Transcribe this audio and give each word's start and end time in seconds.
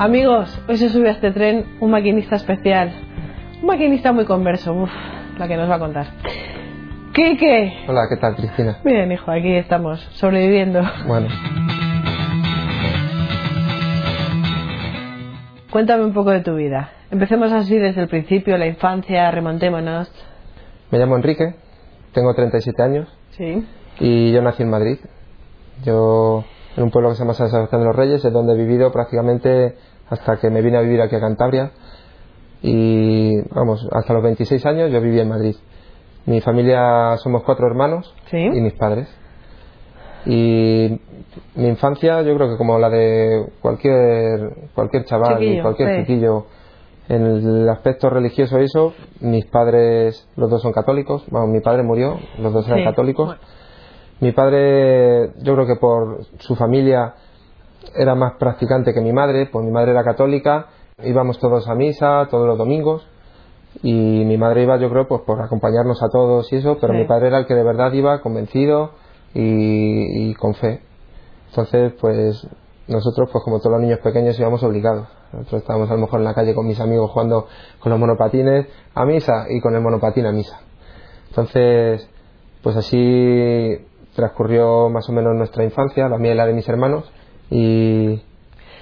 Amigos, 0.00 0.58
hoy 0.66 0.78
se 0.78 0.88
sube 0.88 1.08
a 1.08 1.12
este 1.12 1.30
tren 1.30 1.76
un 1.78 1.90
maquinista 1.90 2.36
especial. 2.36 2.90
Un 3.60 3.66
maquinista 3.66 4.12
muy 4.12 4.24
converso, 4.24 4.72
uff, 4.72 4.90
la 5.38 5.46
que 5.46 5.58
nos 5.58 5.68
va 5.70 5.74
a 5.74 5.78
contar. 5.78 6.06
Quique. 7.12 7.84
Hola, 7.86 8.06
¿qué 8.08 8.16
tal, 8.16 8.34
Cristina? 8.34 8.78
Bien, 8.82 9.12
hijo, 9.12 9.30
aquí 9.30 9.52
estamos, 9.54 10.00
sobreviviendo. 10.12 10.80
Bueno, 11.06 11.28
Cuéntame 15.70 16.02
un 16.04 16.14
poco 16.14 16.30
de 16.30 16.40
tu 16.40 16.54
vida. 16.56 16.90
Empecemos 17.10 17.52
así 17.52 17.76
desde 17.76 18.00
el 18.00 18.08
principio, 18.08 18.56
la 18.56 18.66
infancia, 18.66 19.30
remontémonos. 19.30 20.10
me 20.90 20.98
llamo 20.98 21.14
Enrique, 21.16 21.54
tengo 22.14 22.34
37 22.34 22.82
años 22.82 23.06
Sí. 23.32 23.64
y 24.00 24.32
yo 24.32 24.40
nací 24.40 24.62
en 24.62 24.70
Madrid. 24.70 24.98
Yo 25.84 26.44
en 26.80 26.84
un 26.84 26.90
pueblo 26.90 27.10
que 27.10 27.16
se 27.16 27.22
llama 27.22 27.34
San 27.34 27.50
Sebastián 27.50 27.82
de 27.82 27.86
los 27.88 27.94
Reyes, 27.96 28.24
es 28.24 28.32
donde 28.32 28.54
he 28.54 28.56
vivido 28.56 28.90
prácticamente 28.90 29.76
hasta 30.08 30.38
que 30.38 30.48
me 30.50 30.62
vine 30.62 30.78
a 30.78 30.80
vivir 30.80 31.02
aquí 31.02 31.14
a 31.14 31.20
Cantabria. 31.20 31.72
Y 32.62 33.40
vamos, 33.54 33.86
hasta 33.92 34.14
los 34.14 34.22
26 34.22 34.64
años 34.66 34.90
yo 34.90 35.00
viví 35.00 35.20
en 35.20 35.28
Madrid. 35.28 35.56
Mi 36.24 36.40
familia 36.40 37.16
somos 37.18 37.42
cuatro 37.42 37.66
hermanos 37.66 38.14
Sí. 38.30 38.38
y 38.38 38.60
mis 38.60 38.72
padres. 38.74 39.08
Y 40.26 41.00
mi 41.54 41.68
infancia, 41.68 42.22
yo 42.22 42.34
creo 42.34 42.48
que 42.50 42.56
como 42.56 42.78
la 42.78 42.88
de 42.90 43.46
cualquier 43.60 44.70
cualquier 44.74 45.04
chaval, 45.04 45.38
Chiquillo, 45.38 45.62
cualquier 45.62 45.88
sí. 45.96 46.00
chiquillo, 46.02 46.46
en 47.08 47.26
el 47.26 47.68
aspecto 47.68 48.08
religioso 48.10 48.58
y 48.60 48.64
eso, 48.64 48.94
mis 49.20 49.44
padres, 49.46 50.28
los 50.36 50.48
dos 50.50 50.62
son 50.62 50.72
católicos, 50.72 51.24
bueno, 51.30 51.46
mi 51.46 51.60
padre 51.60 51.82
murió, 51.82 52.18
los 52.38 52.52
dos 52.52 52.66
eran 52.68 52.80
Sí. 52.80 52.84
católicos. 52.84 53.26
Bueno. 53.26 53.40
Mi 54.20 54.32
padre, 54.32 55.32
yo 55.42 55.54
creo 55.54 55.66
que 55.66 55.76
por 55.76 56.24
su 56.38 56.54
familia 56.54 57.14
era 57.94 58.14
más 58.14 58.34
practicante 58.38 58.92
que 58.92 59.00
mi 59.00 59.12
madre, 59.12 59.46
pues 59.50 59.64
mi 59.64 59.70
madre 59.72 59.92
era 59.92 60.04
católica, 60.04 60.66
íbamos 61.02 61.38
todos 61.38 61.66
a 61.68 61.74
misa 61.74 62.28
todos 62.30 62.46
los 62.46 62.58
domingos 62.58 63.06
y 63.82 63.92
mi 64.26 64.36
madre 64.36 64.64
iba 64.64 64.76
yo 64.76 64.90
creo 64.90 65.08
pues 65.08 65.22
por 65.22 65.40
acompañarnos 65.40 66.02
a 66.02 66.08
todos 66.10 66.52
y 66.52 66.56
eso, 66.56 66.76
pero 66.80 66.92
Sí. 66.92 66.98
mi 66.98 67.04
padre 67.06 67.28
era 67.28 67.38
el 67.38 67.46
que 67.46 67.54
de 67.54 67.62
verdad 67.62 67.92
iba 67.92 68.20
convencido 68.20 68.90
y, 69.32 70.30
y 70.30 70.34
con 70.34 70.54
fe. 70.54 70.82
Entonces 71.50 71.94
pues 72.00 72.46
nosotros 72.88 73.30
pues 73.32 73.42
como 73.44 73.58
todos 73.60 73.72
los 73.72 73.80
niños 73.80 74.00
pequeños 74.00 74.38
íbamos 74.38 74.62
obligados. 74.62 75.08
Nosotros 75.32 75.62
estábamos 75.62 75.88
a 75.90 75.94
lo 75.94 76.00
mejor 76.00 76.18
en 76.20 76.24
la 76.24 76.34
calle 76.34 76.54
con 76.54 76.66
mis 76.66 76.80
amigos 76.80 77.10
jugando 77.12 77.46
con 77.78 77.90
los 77.90 77.98
monopatines 77.98 78.66
a 78.94 79.04
misa 79.06 79.46
y 79.48 79.60
con 79.60 79.74
el 79.74 79.80
monopatín 79.80 80.26
a 80.26 80.32
misa. 80.32 80.60
Entonces 81.30 82.06
pues 82.62 82.76
así 82.76 83.86
transcurrió 84.20 84.88
más 84.90 85.08
o 85.08 85.12
menos 85.12 85.34
nuestra 85.34 85.64
infancia, 85.64 86.08
la 86.08 86.18
mía 86.18 86.32
y 86.32 86.36
la 86.36 86.46
de 86.46 86.52
mis 86.54 86.68
hermanos 86.68 87.10
y, 87.50 88.20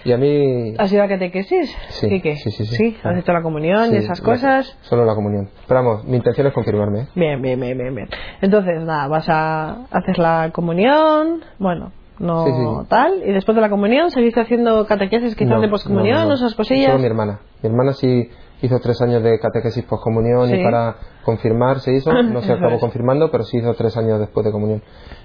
y 0.05 0.13
a 0.13 0.17
mí 0.19 0.75
¿Has 0.79 0.93
ido 0.93 1.03
a 1.03 1.09
catequesis? 1.09 1.75
Sí, 1.89 2.09
Quique? 2.09 2.37
sí, 2.37 2.51
sí, 2.51 2.65
sí. 2.67 2.75
¿Sí? 2.77 2.97
¿Has 3.03 3.17
hecho 3.19 3.33
la 3.33 3.43
comunión 3.43 3.93
y 3.93 3.97
esas 3.97 4.21
la- 4.21 4.25
cosas? 4.25 4.77
Solo 4.83 5.05
la 5.05 5.15
comunión. 5.15 5.49
Pero 5.67 5.83
vamos, 5.83 6.05
mi 6.05 6.17
intención 6.17 6.47
es 6.47 6.53
confirmarme. 6.53 7.01
¿eh? 7.01 7.07
Bien, 7.15 7.41
bien, 7.41 7.59
bien, 7.61 7.77
bien, 7.79 7.95
bien. 7.95 8.09
Entonces, 8.41 8.83
nada, 8.83 9.09
vas 9.09 9.29
a 9.29 9.85
hacer 9.91 10.19
la 10.19 10.51
comunión, 10.53 11.43
bueno, 11.59 11.93
no 12.19 12.45
Sí, 12.45 12.51
sí. 12.53 12.87
tal, 12.89 13.23
y 13.25 13.33
después 13.33 13.55
de 13.55 13.61
la 13.63 13.71
comunión 13.71 14.11
seguiste 14.11 14.41
haciendo 14.41 14.87
catequesis 14.87 15.35
quizás 15.37 15.55
No, 15.55 15.61
de 15.61 15.69
poscomunión, 15.69 16.29
no. 16.29 16.35
esas 16.35 16.55
cosillas. 16.55 16.87
Solo 16.87 16.99
mi 16.99 17.07
hermana. 17.07 17.41
Mi 17.63 17.69
hermana 17.71 17.93
sí 17.93 18.29
hizo 18.63 18.79
tres 18.81 19.01
años 19.03 19.23
de 19.23 19.39
catequesis 19.39 19.85
poscomunión 19.85 20.49
Sí. 20.49 20.55
y 20.61 20.65
para 20.65 20.97
confirmar 21.25 21.81
se 21.81 21.93
hizo. 21.93 22.11
No 22.23 22.43
se 22.43 22.53
acabó 22.53 22.79
confirmando, 22.79 23.31
pero 23.31 23.45
sí 23.45 23.59
hizo 23.59 23.75
tres 23.75 23.97
años 23.97 24.19
después 24.21 24.45
de 24.47 24.53
comunión. 24.53 24.83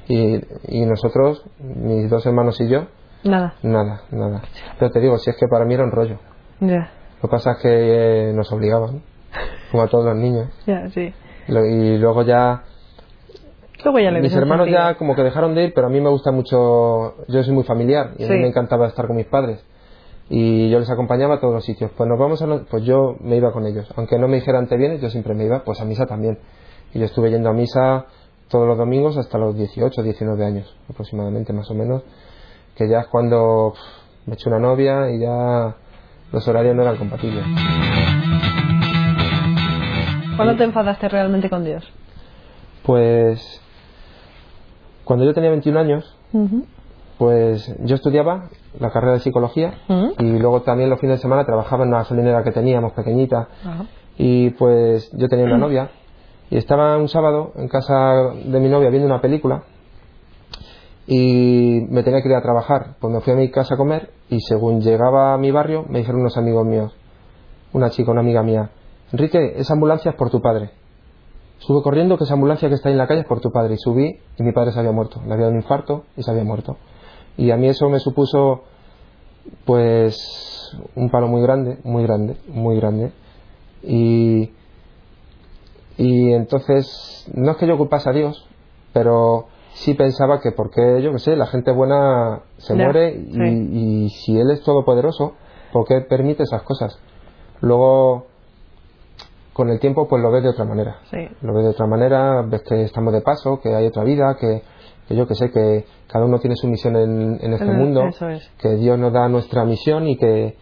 Y, 0.08 0.40
y 0.68 0.86
nosotros, 0.86 1.44
mis 1.60 2.10
dos 2.10 2.26
hermanos 2.26 2.60
y 2.62 2.68
yo, 2.68 2.86
Nada, 3.24 3.54
nada, 3.64 4.02
nada. 4.12 4.42
Pero 4.78 4.92
te 4.92 5.00
digo, 5.00 5.18
si 5.18 5.30
es 5.30 5.38
que 5.38 5.48
para 5.48 5.64
mí 5.64 5.74
era 5.74 5.84
un 5.86 5.92
rollo. 5.92 6.18
ya, 6.60 6.92
Lo 7.22 7.30
que 7.30 7.32
pasa 7.32 7.52
es 7.54 7.58
que 7.60 7.70
eh, 8.30 8.34
nos 8.34 8.52
obligaban, 8.52 9.02
como 9.72 9.84
a 9.84 9.88
todos 9.88 10.04
los 10.06 10.16
niños. 10.18 10.50
ya, 10.68 10.90
sí. 10.90 11.14
Lo- 11.48 11.66
Y 11.66 11.98
luego 11.98 12.24
ya 12.24 12.64
Luego 13.84 14.00
ya 14.00 14.12
le 14.12 14.22
ves 14.22 14.30
mis 14.32 14.36
hermanos 14.38 14.66
sentido. 14.66 14.90
ya 14.90 14.96
como 14.96 15.16
que 15.16 15.24
dejaron 15.24 15.56
de 15.56 15.66
ir, 15.66 15.74
pero 15.74 15.88
a 15.88 15.90
mí 15.90 16.00
me 16.00 16.10
gusta 16.10 16.32
mucho, 16.32 17.16
yo 17.28 17.44
soy 17.44 17.54
muy 17.54 17.64
familiar 17.66 18.12
y 18.18 18.24
a 18.26 18.30
mí 18.30 18.38
me 18.40 18.48
encantaba 18.48 18.88
estar 18.88 19.08
con 19.08 19.16
mis 19.18 19.26
padres. 19.26 19.66
Y 20.30 20.70
yo 20.70 20.80
les 20.80 20.90
acompañaba 20.90 21.36
a 21.36 21.40
todos 21.40 21.54
los 21.54 21.66
sitios. 21.66 21.92
Pues 21.96 22.10
nos 22.10 22.18
vamos 22.18 22.42
a, 22.42 22.48
pues 22.70 22.84
yo 22.84 23.16
me 23.20 23.36
iba 23.38 23.52
con 23.52 23.66
ellos. 23.66 23.88
Aunque 23.96 24.18
no 24.18 24.28
me 24.28 24.36
dijeran 24.38 24.68
te 24.68 24.78
vienes, 24.78 25.02
yo 25.02 25.10
siempre 25.10 25.34
me 25.34 25.46
iba, 25.46 25.64
pues 25.64 25.82
a 25.82 25.86
misa 25.86 26.06
también. 26.06 26.40
Y 26.94 27.00
yo 27.00 27.06
estuve 27.06 27.30
yendo 27.30 27.50
a 27.50 27.54
misa 27.54 28.06
todos 28.48 28.68
los 28.68 28.78
domingos 28.78 29.18
hasta 29.18 29.38
los 29.38 29.56
18, 29.56 30.02
19 30.02 30.46
años 30.46 30.76
aproximadamente, 30.90 31.54
más 31.54 31.70
o 31.70 31.74
menos. 31.74 32.04
Que 32.76 32.88
ya 32.88 33.02
es 33.02 33.08
cuando 33.08 33.74
pff, 33.74 34.28
me 34.28 34.34
eché 34.36 34.50
una 34.50 34.60
novia 34.60 35.10
y 35.12 35.20
ya 35.20 35.76
los 36.32 36.48
horarios 36.48 36.76
no 36.76 36.82
eran 36.84 36.98
compatibles. 36.98 37.46
¿Cuándo 40.36 40.56
te 40.56 40.64
enfadaste 40.64 41.10
realmente 41.10 41.50
con 41.50 41.64
Dios? 41.64 41.84
Pues 42.84 43.62
cuando 45.04 45.26
yo 45.26 45.34
tenía 45.34 45.50
21 45.52 45.80
años, 45.80 46.18
Ujú. 46.34 46.66
Pues 47.18 47.74
yo 47.80 47.96
estudiaba 47.96 48.50
la 48.80 48.90
carrera 48.92 49.14
de 49.14 49.20
psicología 49.20 49.74
y 50.18 50.40
luego 50.40 50.62
también 50.62 50.90
los 50.90 51.00
fines 51.00 51.18
de 51.18 51.22
semana 51.22 51.46
trabajaba 51.46 51.84
en 51.84 51.90
una 51.90 52.00
gasolinera 52.00 52.44
que 52.44 52.52
teníamos 52.52 52.94
pequeñita 52.94 53.48
y 54.18 54.50
pues 54.52 55.12
yo 55.14 55.28
tenía 55.28 55.46
una 55.46 55.58
novia 55.58 55.92
y 56.50 56.58
estaba 56.58 56.98
un 56.98 57.08
sábado 57.08 57.52
en 57.56 57.68
casa 57.68 58.34
de 58.46 58.60
mi 58.60 58.70
novia 58.70 58.90
viendo 58.90 59.08
una 59.08 59.22
película 59.22 59.64
y 61.06 61.86
me 61.90 62.04
tenía 62.04 62.22
que 62.22 62.30
ir 62.30 62.36
a 62.36 62.42
trabajar. 62.42 62.96
Pues 63.00 63.14
me 63.14 63.22
fui 63.22 63.34
a 63.34 63.36
mi 63.36 63.50
casa 63.52 63.76
a 63.76 63.78
comer 63.78 64.10
y 64.30 64.40
según 64.40 64.82
llegaba 64.82 65.34
a 65.34 65.38
mi 65.38 65.52
barrio 65.52 65.86
me 65.88 66.00
dijeron 66.00 66.22
unos 66.22 66.38
amigos 66.38 66.66
míos, 66.66 66.96
una 67.74 67.90
chica, 67.90 68.12
una 68.12 68.22
amiga 68.22 68.42
mía, 68.42 68.72
Enrique, 69.14 69.54
esa 69.58 69.74
ambulancia 69.74 70.10
es 70.10 70.18
por 70.18 70.32
tu 70.32 70.42
padre. 70.42 70.72
Sube 71.60 71.84
corriendo 71.84 72.18
que 72.18 72.24
esa 72.24 72.34
ambulancia 72.34 72.68
que 72.68 72.74
está 72.74 72.90
ahí 72.90 72.94
en 72.94 72.98
la 72.98 73.06
calle 73.06 73.22
es 73.22 73.28
por 73.28 73.42
tu 73.42 73.52
padre. 73.52 73.76
Y 73.76 73.78
subí 73.78 74.20
y 74.38 74.44
mi 74.44 74.52
padre 74.54 74.72
se 74.72 74.80
había 74.80 74.92
muerto. 74.92 75.22
Le 75.28 75.34
había 75.34 75.46
dado 75.46 75.52
un 75.52 75.58
infarto 75.58 76.06
y 76.18 76.24
se 76.24 76.32
había 76.32 76.44
muerto. 76.44 76.78
Y 77.38 77.52
a 77.52 77.58
mí 77.58 77.68
eso 77.68 77.90
me 77.90 78.00
supuso, 78.00 78.64
pues, 79.66 80.78
un 80.96 81.10
palo 81.10 81.28
muy 81.28 81.42
grande, 81.42 81.80
muy 81.84 82.04
grande, 82.04 82.38
muy 82.48 82.78
grande. 82.78 83.12
Y, 83.84 84.52
y 85.98 86.32
entonces, 86.34 87.30
no 87.34 87.52
es 87.52 87.58
que 87.58 87.68
yo 87.68 87.78
culpase 87.78 88.10
a 88.10 88.14
Dios, 88.14 88.48
pero 88.94 89.48
sí 89.74 89.94
pensaba 89.94 90.40
que 90.40 90.52
porque, 90.52 91.02
yo 91.02 91.12
qué 91.12 91.20
sé, 91.20 91.36
la 91.36 91.48
gente 91.48 91.72
buena 91.72 92.42
se 92.58 92.74
muere 92.76 93.14
y 93.16 94.10
si 94.10 94.40
Él 94.40 94.52
es 94.52 94.62
todopoderoso, 94.64 95.34
¿por 95.72 95.86
qué 95.86 96.02
permite 96.02 96.44
esas 96.44 96.62
cosas? 96.64 97.00
Luego, 97.62 98.28
con 99.54 99.70
el 99.70 99.80
tiempo, 99.80 100.08
pues 100.08 100.22
lo 100.22 100.32
ves 100.32 100.44
de 100.44 100.50
otra 100.50 100.66
manera 100.66 100.98
Sí. 101.10 101.28
lo 101.42 101.54
ves 101.54 101.64
de 101.64 101.70
otra 101.72 101.88
manera, 101.88 102.42
ves 102.44 102.62
que 102.64 102.84
estamos 102.84 103.14
de 103.14 103.22
paso, 103.22 103.60
que 103.62 103.74
hay 103.74 103.86
otra 103.88 104.04
vida, 104.04 104.36
que, 104.40 104.64
que 105.08 105.16
yo 105.16 105.28
que 105.28 105.36
sé, 105.36 105.52
que 105.52 105.86
cada 106.08 106.26
uno 106.26 106.40
tiene 106.40 106.56
su 106.56 106.68
misión 106.68 106.96
en, 106.96 107.40
en 107.42 107.54
este 107.54 107.66
mundo, 107.78 108.02
es. 108.30 108.50
que 108.60 108.76
Dios 108.76 108.98
nos 109.00 109.12
da 109.14 109.28
nuestra 109.30 109.66
misión 109.66 110.08
y 110.08 110.18
que, 110.18 110.56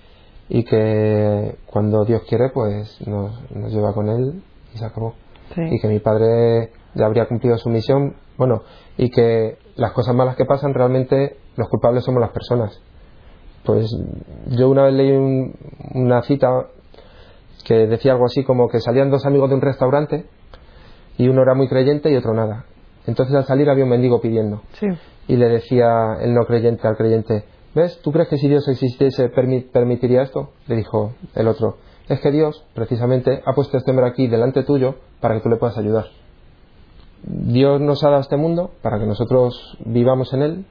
y 0.49 0.63
que 0.63 1.55
cuando 1.65 2.03
Dios 2.05 2.23
quiere, 2.27 2.49
pues 2.53 2.99
nos, 3.07 3.31
nos 3.51 3.71
lleva 3.71 3.93
con 3.93 4.09
Él 4.09 4.41
y 4.73 4.77
se 4.77 4.85
acabó. 4.85 5.13
Sí. 5.55 5.61
Y 5.69 5.79
que 5.79 5.87
mi 5.87 5.99
padre 5.99 6.71
ya 6.95 7.05
habría 7.05 7.27
cumplido 7.27 7.57
su 7.57 7.69
misión, 7.69 8.15
bueno, 8.37 8.63
y 8.97 9.09
que 9.09 9.57
las 9.75 9.91
cosas 9.91 10.15
malas 10.15 10.35
que 10.35 10.45
pasan 10.45 10.73
realmente 10.73 11.37
los 11.57 11.67
culpables 11.69 12.03
somos 12.03 12.21
las 12.21 12.31
personas. 12.31 12.81
Pues 13.63 13.89
yo 14.47 14.69
una 14.69 14.83
vez 14.83 14.93
leí 14.95 15.11
un- 15.11 15.53
una 15.93 16.21
cita 16.23 16.67
que 17.65 17.85
decía 17.87 18.13
algo 18.13 18.25
así 18.25 18.43
como 18.43 18.67
que 18.69 18.79
salían 18.79 19.11
dos 19.11 19.25
amigos 19.25 19.49
de 19.49 19.55
un 19.55 19.61
restaurante 19.61 20.25
y 21.17 21.27
uno 21.27 21.43
era 21.43 21.53
muy 21.53 21.67
creyente 21.67 22.11
y 22.11 22.15
otro 22.15 22.33
nada. 22.33 22.65
Entonces 23.07 23.35
al 23.35 23.45
salir 23.45 23.69
había 23.69 23.83
un 23.83 23.89
mendigo 23.89 24.21
pidiendo 24.21 24.61
Sí. 24.79 24.87
y 25.27 25.35
le 25.35 25.49
decía 25.49 26.17
el 26.21 26.33
no 26.33 26.45
creyente 26.45 26.87
al 26.87 26.97
creyente, 26.97 27.43
¿ves? 27.73 27.99
¿Tú 28.01 28.11
crees 28.11 28.27
que 28.29 28.37
si 28.37 28.47
Dios 28.47 28.67
existiese 28.67 29.31
permi- 29.31 29.65
permitiría 29.71 30.21
esto? 30.23 30.49
Le 30.67 30.75
dijo 30.75 31.13
el 31.35 31.47
otro, 31.47 31.77
es 32.09 32.19
que 32.19 32.31
Dios 32.31 32.63
precisamente 32.75 33.41
ha 33.45 33.53
puesto 33.53 33.77
este 33.77 33.91
hombre 33.91 34.07
aquí 34.07 34.27
delante 34.27 34.63
tuyo 34.63 34.95
para 35.19 35.35
que 35.35 35.41
tú 35.41 35.49
le 35.49 35.57
puedas 35.57 35.77
ayudar. 35.77 36.05
Dios 37.23 37.79
nos 37.79 38.03
ha 38.03 38.09
dado 38.09 38.21
este 38.21 38.37
mundo 38.37 38.71
para 38.81 38.99
que 38.99 39.05
nosotros 39.05 39.77
vivamos 39.85 40.33
en 40.33 40.41
él 40.41 40.65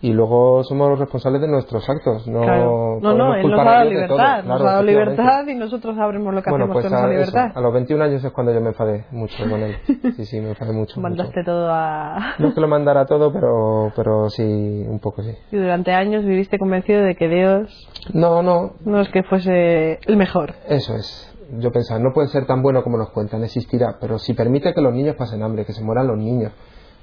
y 0.00 0.12
luego 0.12 0.62
somos 0.64 0.90
los 0.90 0.98
responsables 1.00 1.40
de 1.40 1.48
nuestros 1.48 1.88
actos. 1.88 2.26
No, 2.28 2.42
Claro. 2.42 2.98
No, 3.02 3.14
no, 3.14 3.34
Él 3.34 3.48
nos 3.50 3.60
ha 3.60 3.64
dado 3.64 3.90
libertad. 3.90 4.36
nos 4.44 4.44
Claro, 4.44 4.66
ha 4.68 4.70
dado 4.72 4.82
libertad 4.84 5.46
y 5.48 5.54
nosotros 5.56 5.96
sabremos 5.96 6.32
lo 6.34 6.42
que 6.42 6.50
Bueno, 6.50 6.66
hacemos 6.66 6.82
pues 6.82 6.86
con 6.86 6.94
esa 6.94 7.04
a, 7.06 7.10
eso, 7.10 7.18
libertad. 7.32 7.52
a 7.56 7.60
los 7.60 7.72
21 7.72 8.04
años 8.04 8.24
es 8.24 8.32
cuando 8.32 8.52
yo 8.54 8.60
me 8.60 8.68
enfadé 8.68 9.06
mucho 9.10 9.36
con 9.48 9.60
él. 9.62 9.76
Sí, 10.16 10.24
sí, 10.24 10.40
me 10.40 10.50
enfadé 10.50 10.72
mucho. 10.72 11.00
mucho. 11.00 11.00
Mandaste 11.00 11.42
todo 11.44 11.68
a... 11.70 12.34
No 12.38 12.48
es 12.48 12.54
que 12.54 12.60
lo 12.60 12.68
mandara 12.68 13.06
todo, 13.06 13.32
pero, 13.32 13.92
pero 13.96 14.28
sí, 14.30 14.42
un 14.88 15.00
poco 15.00 15.22
sí. 15.22 15.32
Y 15.52 15.56
durante 15.56 15.92
años 15.92 16.24
viviste 16.24 16.58
convencido 16.58 17.02
de 17.02 17.14
que 17.16 17.28
Dios 17.28 17.88
No, 18.14 18.42
no, 18.42 18.74
no 18.84 19.00
es 19.00 19.08
que 19.10 19.22
fuese 19.24 19.98
el 20.06 20.16
mejor. 20.16 20.54
eso 20.68 20.94
es. 20.94 21.34
Yo 21.58 21.72
pensaba, 21.72 21.98
no 21.98 22.12
puede 22.12 22.28
ser 22.28 22.46
tan 22.46 22.62
bueno 22.62 22.82
como 22.84 22.98
nos 22.98 23.10
cuentan, 23.10 23.42
existirá, 23.42 23.96
pero 24.00 24.18
si 24.18 24.34
permite 24.34 24.74
que 24.74 24.80
los 24.82 24.92
niños 24.92 25.16
pasen 25.16 25.42
hambre, 25.42 25.64
que 25.64 25.72
se 25.72 25.82
mueran 25.82 26.06
los 26.06 26.18
niños, 26.18 26.52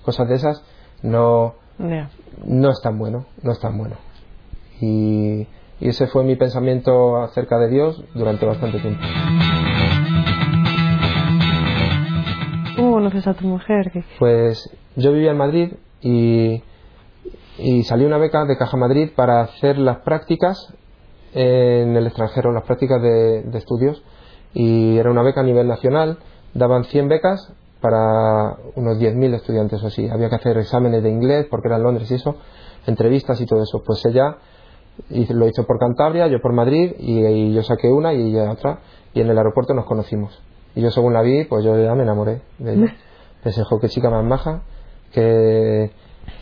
cosas 0.04 0.30
de 0.30 0.36
esas, 0.36 0.64
no, 1.02 1.56
No 2.46 2.70
es 2.72 2.82
tan 2.82 2.98
bueno, 2.98 3.26
no 3.44 3.52
es 3.52 3.60
tan 3.60 3.78
bueno. 3.78 3.96
Y 4.82 5.48
Y 5.80 5.90
ese 5.90 6.08
fue 6.08 6.24
mi 6.24 6.36
pensamiento 6.38 7.18
acerca 7.18 7.58
de 7.60 7.70
Dios 7.70 8.02
durante 8.14 8.46
bastante 8.46 8.80
tiempo. 8.80 9.02
¿Cómo 12.78 12.92
conoces 12.92 13.28
a 13.28 13.34
tu 13.34 13.46
mujer? 13.48 13.92
Pues 14.20 14.70
yo 14.96 15.12
vivía 15.12 15.32
en 15.32 15.38
Madrid 15.38 15.74
y, 16.02 16.62
y 17.58 17.84
salí 17.84 18.06
una 18.06 18.18
beca 18.18 18.46
de 18.46 18.58
Caja 18.58 18.78
Madrid 18.78 19.10
para 19.16 19.42
hacer 19.42 19.78
las 19.78 19.98
prácticas 20.00 20.74
en 21.34 21.96
el 21.98 22.08
extranjero, 22.08 22.54
las 22.54 22.64
prácticas 22.64 23.02
de, 23.02 23.44
de 23.44 23.58
estudios. 23.58 24.02
Y 24.54 24.98
era 24.98 25.12
una 25.12 25.24
beca 25.24 25.42
a 25.42 25.44
nivel 25.44 25.68
nacional, 25.68 26.20
daban 26.54 26.86
100 26.86 27.10
becas 27.10 27.54
para 27.86 28.58
unos 28.74 28.98
10.000 28.98 29.36
estudiantes 29.36 29.84
o 29.84 29.88
así. 29.88 30.10
Había 30.10 30.28
que 30.28 30.38
hacer 30.38 30.58
exámenes 30.58 31.04
de 31.04 31.10
inglés 31.12 31.46
porque 31.52 31.68
era 31.68 31.78
en 31.78 31.84
Londres 31.84 32.10
y 32.10 32.16
eso, 32.16 32.36
entrevistas 32.88 33.40
y 33.40 33.46
todo 33.46 33.62
eso. 33.62 33.84
Pues 33.86 34.04
ella 34.06 34.38
lo 35.10 35.48
hizo 35.48 35.68
por 35.68 35.78
Cantabria, 35.78 36.26
yo 36.26 36.42
por 36.42 36.52
Madrid 36.52 36.94
y, 36.98 37.54
yo 37.54 37.62
saqué 37.62 37.88
una 37.88 38.12
y 38.16 38.32
ella 38.32 38.52
otra 38.52 38.80
y 39.14 39.22
en 39.22 39.30
el 39.30 39.38
aeropuerto 39.38 39.76
nos 39.76 39.86
conocimos. 39.86 40.42
Y 40.74 40.82
yo 40.82 40.90
según 40.90 41.14
la 41.14 41.22
vi, 41.22 41.44
pues 41.44 41.64
yo 41.64 41.78
ya 41.78 41.94
me 41.94 42.02
enamoré 42.02 42.42
de 42.58 42.74
ella. 42.74 42.96
Pensé, 43.44 43.64
jo, 43.64 43.80
qué 43.80 43.88
chica 43.88 44.10
más 44.10 44.26
maja, 44.26 44.64
qué, 45.14 45.92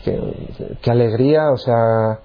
qué, 0.02 0.90
alegría, 0.90 1.50
o 1.50 1.58
sea, 1.58 2.20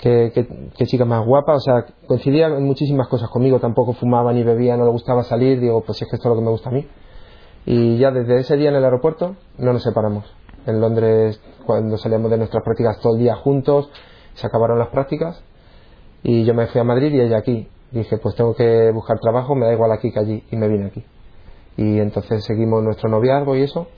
qué, 0.00 0.32
qué, 0.76 0.86
chica 0.86 1.04
más 1.04 1.24
guapa, 1.24 1.54
o 1.54 1.60
sea, 1.60 1.86
coincidía 2.08 2.48
en 2.48 2.64
muchísimas 2.64 3.06
cosas 3.06 3.28
conmigo, 3.30 3.60
tampoco 3.60 3.92
fumaba 3.92 4.32
ni 4.32 4.42
bebía, 4.42 4.76
no 4.76 4.84
le 4.84 4.90
gustaba 4.90 5.22
salir, 5.22 5.60
digo, 5.60 5.82
pues 5.82 6.02
es 6.02 6.08
que 6.08 6.16
esto 6.16 6.28
es 6.28 6.34
lo 6.34 6.40
que 6.40 6.44
me 6.44 6.50
gusta 6.50 6.70
a 6.70 6.72
mí. 6.72 6.84
Y 7.66 7.98
ya 7.98 8.12
desde 8.12 8.38
ese 8.38 8.56
día 8.56 8.70
en 8.70 8.76
el 8.76 8.84
aeropuerto 8.84 9.36
no 9.58 9.72
nos 9.72 9.82
separamos. 9.82 10.24
En 10.66 10.80
Londres, 10.80 11.40
cuando 11.66 11.98
salíamos 11.98 12.30
de 12.30 12.38
nuestras 12.38 12.62
prácticas 12.62 12.98
todo 13.00 13.14
el 13.14 13.20
día 13.20 13.34
juntos, 13.34 13.90
se 14.34 14.46
acabaron 14.46 14.78
las 14.78 14.88
prácticas 14.88 15.42
y 16.22 16.44
yo 16.44 16.54
me 16.54 16.68
fui 16.68 16.80
a 16.80 16.84
Madrid 16.84 17.12
y 17.12 17.20
ella 17.20 17.38
aquí. 17.38 17.68
Dije, 17.90 18.18
pues 18.18 18.34
tengo 18.36 18.54
que 18.54 18.90
buscar 18.92 19.18
trabajo, 19.18 19.54
me 19.54 19.66
da 19.66 19.72
igual 19.72 19.92
aquí 19.92 20.12
que 20.12 20.18
allí 20.18 20.44
y 20.50 20.56
me 20.56 20.68
vine 20.68 20.86
aquí. 20.86 21.04
Y 21.76 21.98
entonces 21.98 22.44
seguimos 22.44 22.82
nuestro 22.82 23.10
noviazgo 23.10 23.56
y 23.56 23.62
eso 23.62 23.88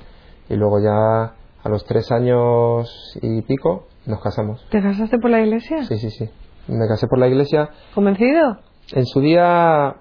y 0.48 0.56
luego 0.56 0.80
ya 0.80 1.34
a 1.62 1.68
los 1.68 1.84
tres 1.84 2.10
años 2.10 3.18
y 3.20 3.42
pico 3.42 3.86
nos 4.06 4.20
casamos. 4.20 4.66
¿Te 4.70 4.80
casaste 4.82 5.18
por 5.18 5.30
la 5.30 5.40
iglesia? 5.40 5.84
Sí, 5.84 5.98
sí, 5.98 6.10
sí. 6.10 6.30
Me 6.68 6.86
casé 6.86 7.06
por 7.06 7.18
la 7.18 7.28
iglesia. 7.28 7.70
¿Convencido? 7.94 8.58
En 8.92 9.04
su 9.04 9.20
día 9.20 9.96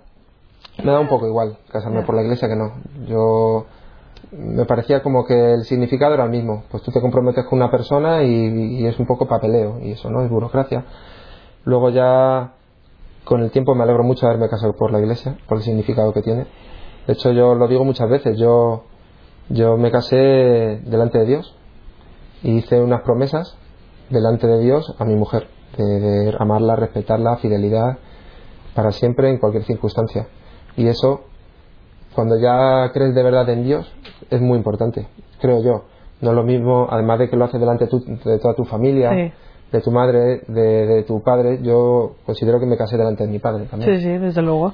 me 0.84 0.92
da 0.92 1.00
un 1.00 1.08
poco 1.08 1.28
igual 1.28 1.58
casarme 1.72 2.04
por 2.04 2.16
la 2.16 2.24
iglesia 2.24 2.48
que 2.48 2.56
no. 2.56 2.74
Yo 3.08 3.66
me 4.32 4.66
parecía 4.66 5.02
como 5.02 5.26
que 5.26 5.54
el 5.54 5.64
significado 5.64 6.14
era 6.14 6.26
el 6.26 6.30
mismo. 6.30 6.64
Pues 6.70 6.84
tú 6.84 6.92
te 6.92 7.02
comprometes 7.02 7.46
con 7.46 7.60
una 7.60 7.72
persona 7.72 8.24
y, 8.24 8.86
es 8.86 9.00
un 9.00 9.08
poco 9.08 9.28
papeleo 9.28 9.80
y 9.82 9.92
eso 9.92 10.10
no 10.10 10.24
es 10.24 10.30
burocracia. 10.30 10.86
Luego 11.64 11.90
ya 11.90 12.54
con 13.24 13.42
el 13.42 13.52
tiempo 13.52 13.76
me 13.76 13.84
alegro 13.84 14.04
mucho 14.04 14.26
de 14.26 14.32
haberme 14.34 14.50
casado 14.50 14.74
por 14.74 14.92
la 14.92 15.00
iglesia, 15.00 15.38
por 15.48 15.58
el 15.58 15.64
significado 15.64 16.14
que 16.14 16.22
tiene. 16.22 16.48
De 17.08 17.14
hecho 17.14 17.32
yo 17.32 17.56
lo 17.56 17.68
digo 17.68 17.84
muchas 17.84 18.10
veces, 18.10 18.38
yo 18.38 18.84
yo 19.50 19.78
me 19.78 19.92
casé 19.92 20.18
delante 20.84 21.20
de 21.20 21.26
Dios 21.26 21.56
y 22.44 22.58
hice 22.58 22.82
unas 22.82 23.02
promesas 23.02 23.58
delante 24.10 24.46
de 24.48 24.60
Dios 24.60 24.94
a 25.00 25.06
mi 25.06 25.16
mujer, 25.16 25.48
de 25.78 26.36
amarla, 26.38 26.76
respetarla, 26.76 27.38
fidelidad 27.38 27.98
para 28.76 28.92
siempre 28.92 29.30
en 29.30 29.38
cualquier 29.38 29.64
circunstancia. 29.64 30.28
Y 30.78 30.88
eso, 30.88 31.22
cuando 32.14 32.40
ya 32.40 32.92
crees 32.94 33.14
de 33.14 33.24
verdad 33.24 33.50
en 33.50 33.64
Dios, 33.64 33.92
es 34.30 34.40
muy 34.40 34.58
importante, 34.58 35.08
creo 35.42 35.62
yo. 35.62 35.84
No 36.22 36.30
es 36.30 36.36
lo 36.36 36.44
mismo, 36.44 36.88
además 36.90 37.20
de 37.20 37.30
que 37.30 37.36
lo 37.36 37.46
haces 37.46 37.60
delante 37.60 37.86
de 37.86 38.40
toda 38.40 38.56
tu 38.56 38.64
familia, 38.64 39.12
de 39.72 39.82
tu 39.82 39.92
madre, 39.92 40.42
de, 40.48 41.04
tu 41.04 41.22
padre, 41.22 41.60
yo 41.62 42.16
considero 42.26 42.60
que 42.60 42.66
me 42.66 42.78
casé 42.78 42.98
delante 42.98 43.26
de 43.26 43.32
mi 43.32 43.40
padre 43.40 43.66
también. 43.66 43.98
Sí, 43.98 44.04
sí, 44.04 44.18
desde 44.18 44.42
luego. 44.42 44.74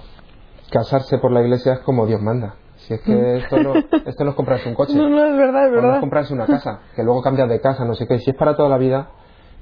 Casarse 0.69 1.17
por 1.17 1.31
la 1.31 1.41
iglesia 1.41 1.73
es 1.73 1.79
como 1.79 2.05
Dios 2.05 2.21
manda. 2.21 2.55
Si 2.77 2.94
es 2.94 3.01
que 3.01 3.13
mm. 3.13 3.35
esto 3.38 3.57
no, 3.57 3.73
esto 4.05 4.23
no 4.23 4.29
es 4.31 4.35
comprarse 4.35 4.69
un 4.69 4.75
coche. 4.75 4.95
No, 4.95 5.09
no, 5.09 5.25
es 5.25 5.38
verdad, 5.38 5.65
es 5.65 5.71
verdad. 5.71 5.88
No 5.88 5.94
es 5.95 6.00
comprarse 6.01 6.33
una 6.33 6.45
casa, 6.45 6.81
que 6.95 7.03
luego 7.03 7.21
cambias 7.21 7.50
de 7.50 7.59
casa, 7.59 7.85
no 7.85 7.95
sé 7.95 8.07
qué. 8.07 8.19
Si 8.19 8.31
es 8.31 8.35
para 8.35 8.55
toda 8.55 8.69
la 8.69 8.77
vida 8.77 9.09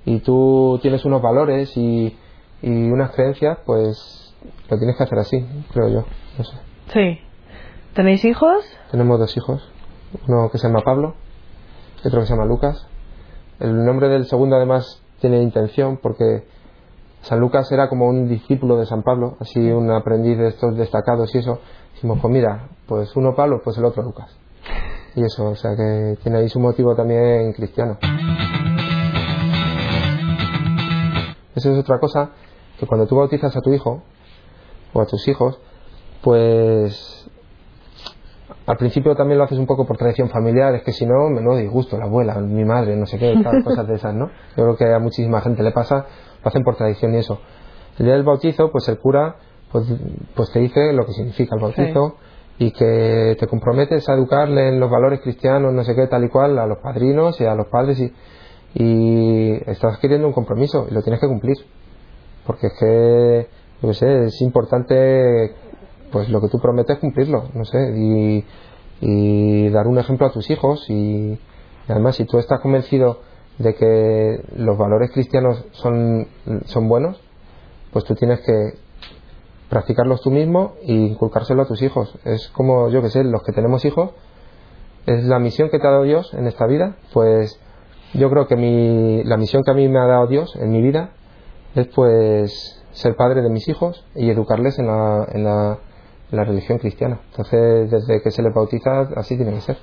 y 0.05 0.19
tú 0.19 0.79
tienes 0.81 1.05
unos 1.05 1.21
valores 1.21 1.75
y, 1.77 2.17
y 2.61 2.91
unas 2.91 3.11
creencias, 3.11 3.59
pues 3.65 4.30
lo 4.69 4.77
tienes 4.77 4.97
que 4.97 5.03
hacer 5.03 5.19
así, 5.19 5.45
creo 5.73 5.89
yo. 5.89 6.05
No 6.37 6.43
sé. 6.43 6.57
Sí. 6.93 7.19
¿Tenéis 7.93 8.23
hijos? 8.25 8.65
Tenemos 8.89 9.19
dos 9.19 9.35
hijos. 9.35 9.69
Uno 10.27 10.49
que 10.51 10.57
se 10.57 10.67
llama 10.67 10.81
Pablo 10.81 11.15
y 12.03 12.07
otro 12.07 12.21
que 12.21 12.25
se 12.25 12.33
llama 12.33 12.45
Lucas. 12.45 12.87
El 13.59 13.85
nombre 13.85 14.07
del 14.07 14.25
segundo 14.25 14.55
además 14.55 15.01
tiene 15.19 15.41
intención 15.41 15.97
porque 15.97 16.45
San 17.21 17.39
Lucas 17.39 17.71
era 17.71 17.87
como 17.89 18.07
un 18.07 18.27
discípulo 18.27 18.77
de 18.77 18.85
San 18.85 19.03
Pablo, 19.03 19.37
así 19.39 19.59
un 19.71 19.91
aprendiz 19.91 20.37
de 20.37 20.47
estos 20.47 20.75
destacados 20.75 21.33
y 21.35 21.39
eso. 21.39 21.59
Dijimos, 21.93 22.19
pues 22.19 22.33
mira, 22.33 22.69
pues 22.87 23.15
uno 23.15 23.35
Pablo, 23.35 23.61
pues 23.63 23.77
el 23.77 23.85
otro 23.85 24.01
Lucas. 24.03 24.35
Y 25.15 25.23
eso, 25.23 25.49
o 25.49 25.55
sea 25.55 25.75
que 25.75 26.17
tiene 26.23 26.39
ahí 26.39 26.49
su 26.49 26.59
motivo 26.59 26.95
también 26.95 27.53
cristiano. 27.53 27.97
Eso 31.53 31.71
es 31.73 31.77
otra 31.77 31.99
cosa, 31.99 32.31
que 32.79 32.87
cuando 32.87 33.05
tú 33.05 33.17
bautizas 33.17 33.55
a 33.55 33.61
tu 33.61 33.73
hijo, 33.73 34.01
o 34.93 35.01
a 35.01 35.05
tus 35.05 35.27
hijos, 35.27 35.59
pues 36.21 37.29
al 38.65 38.77
principio 38.77 39.15
también 39.15 39.37
lo 39.37 39.45
haces 39.45 39.57
un 39.57 39.65
poco 39.65 39.85
por 39.85 39.97
tradición 39.97 40.29
familiar, 40.29 40.75
es 40.75 40.83
que 40.83 40.91
si 40.91 41.05
no, 41.05 41.29
me 41.29 41.41
no 41.41 41.55
disgusto, 41.55 41.97
la 41.97 42.05
abuela, 42.05 42.35
mi 42.35 42.63
madre, 42.63 42.95
no 42.95 43.05
sé 43.05 43.17
qué, 43.17 43.33
cosas 43.63 43.87
de 43.87 43.95
esas, 43.95 44.13
¿no? 44.13 44.27
Yo 44.55 44.63
creo 44.63 44.77
que 44.77 44.93
a 44.93 44.99
muchísima 44.99 45.41
gente 45.41 45.63
le 45.63 45.71
pasa, 45.71 46.05
lo 46.43 46.47
hacen 46.47 46.63
por 46.63 46.75
tradición 46.75 47.13
y 47.13 47.17
eso. 47.17 47.39
El 47.97 48.05
día 48.05 48.13
del 48.13 48.23
bautizo, 48.23 48.71
pues 48.71 48.87
el 48.89 48.99
cura 48.99 49.35
pues, 49.71 49.85
pues 50.35 50.51
te 50.51 50.59
dice 50.59 50.93
lo 50.93 51.05
que 51.05 51.13
significa 51.13 51.55
el 51.55 51.61
bautizo 51.61 52.17
y 52.57 52.71
que 52.71 53.35
te 53.39 53.47
comprometes 53.47 54.07
a 54.09 54.13
educarle 54.13 54.69
en 54.69 54.79
los 54.79 54.91
valores 54.91 55.21
cristianos, 55.21 55.73
no 55.73 55.83
sé 55.83 55.95
qué, 55.95 56.07
tal 56.07 56.23
y 56.25 56.29
cual, 56.29 56.59
a 56.59 56.67
los 56.67 56.77
padrinos 56.79 57.39
y 57.41 57.45
a 57.45 57.55
los 57.55 57.67
padres 57.67 57.99
y, 57.99 58.13
y 58.73 59.53
estás 59.65 59.95
adquiriendo 59.95 60.27
un 60.27 60.33
compromiso 60.33 60.87
y 60.89 60.93
lo 60.93 61.01
tienes 61.01 61.19
que 61.19 61.27
cumplir. 61.27 61.57
Porque 62.45 62.67
es 62.67 62.73
que 62.79 63.47
yo 63.81 63.93
sé, 63.93 64.25
es 64.25 64.41
importante 64.41 65.55
pues 66.11 66.29
lo 66.29 66.41
que 66.41 66.49
tú 66.49 66.59
prometes 66.59 66.99
cumplirlo, 66.99 67.45
no 67.53 67.65
sé, 67.65 67.93
y, 67.95 69.69
dar 69.69 69.87
un 69.87 69.97
ejemplo 69.97 70.27
a 70.27 70.31
tus 70.31 70.49
hijos 70.51 70.87
y, 70.89 71.39
además 71.87 72.17
si 72.17 72.25
tú 72.25 72.37
estás 72.37 72.59
convencido 72.59 73.21
de 73.57 73.73
que 73.73 74.43
los 74.55 74.77
valores 74.77 75.11
cristianos 75.11 75.65
son, 75.71 76.27
son 76.65 76.87
buenos, 76.87 77.19
pues 77.91 78.05
tú 78.05 78.15
tienes 78.15 78.41
que 78.41 78.73
practicarlos 79.69 80.21
tú 80.21 80.29
mismo 80.29 80.73
e 80.83 80.93
inculcárselo 80.93 81.63
a 81.63 81.67
tus 81.67 81.81
hijos. 81.81 82.13
Es 82.25 82.49
como, 82.49 82.89
yo 82.89 83.01
que 83.01 83.09
sé, 83.09 83.23
los 83.23 83.41
que 83.43 83.53
tenemos 83.53 83.85
hijos, 83.85 84.11
es 85.05 85.23
la 85.23 85.39
misión 85.39 85.69
que 85.69 85.79
te 85.79 85.87
ha 85.87 85.91
dado 85.91 86.03
Dios 86.03 86.33
en 86.33 86.45
esta 86.47 86.67
vida, 86.67 86.97
pues 87.13 87.59
yo 88.13 88.29
creo 88.29 88.47
que 88.47 88.55
mi, 88.55 89.23
la 89.23 89.37
misión 89.37 89.63
que 89.63 89.71
a 89.71 89.73
mí 89.73 89.87
me 89.87 89.99
ha 89.99 90.05
dado 90.05 90.27
Dios 90.27 90.55
en 90.57 90.71
mi 90.71 90.81
vida 90.81 91.11
es 91.75 91.87
pues 91.87 92.80
ser 92.91 93.15
padre 93.15 93.41
de 93.41 93.49
mis 93.49 93.67
hijos 93.67 94.05
y 94.15 94.29
educarles 94.29 94.79
en 94.79 94.87
la, 94.87 95.27
en 95.31 95.43
la, 95.43 95.77
la 96.31 96.43
religión 96.43 96.77
cristiana. 96.77 97.19
Entonces, 97.31 97.91
desde 97.91 98.21
que 98.21 98.31
se 98.31 98.41
les 98.41 98.53
bautiza, 98.53 99.01
así 99.15 99.35
tiene 99.35 99.53
que 99.53 99.61
ser. 99.61 99.77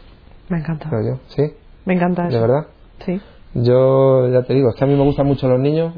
Me 0.49 0.59
encanta. 0.59 0.91
yo, 1.03 1.19
¿sí? 1.29 1.55
Me 1.85 1.95
encanta 1.95 2.29
¿De 2.29 2.41
verdad? 2.41 2.67
Sí. 3.05 3.21
Yo, 3.55 4.29
ya 4.29 4.43
te 4.43 4.55
digo, 4.55 4.71
es 4.71 4.75
que 4.75 4.85
a 4.85 4.87
mí 4.87 4.95
me 4.95 5.05
gustan 5.05 5.27
mucho 5.27 5.49
los 5.49 5.61
niños 5.61 5.95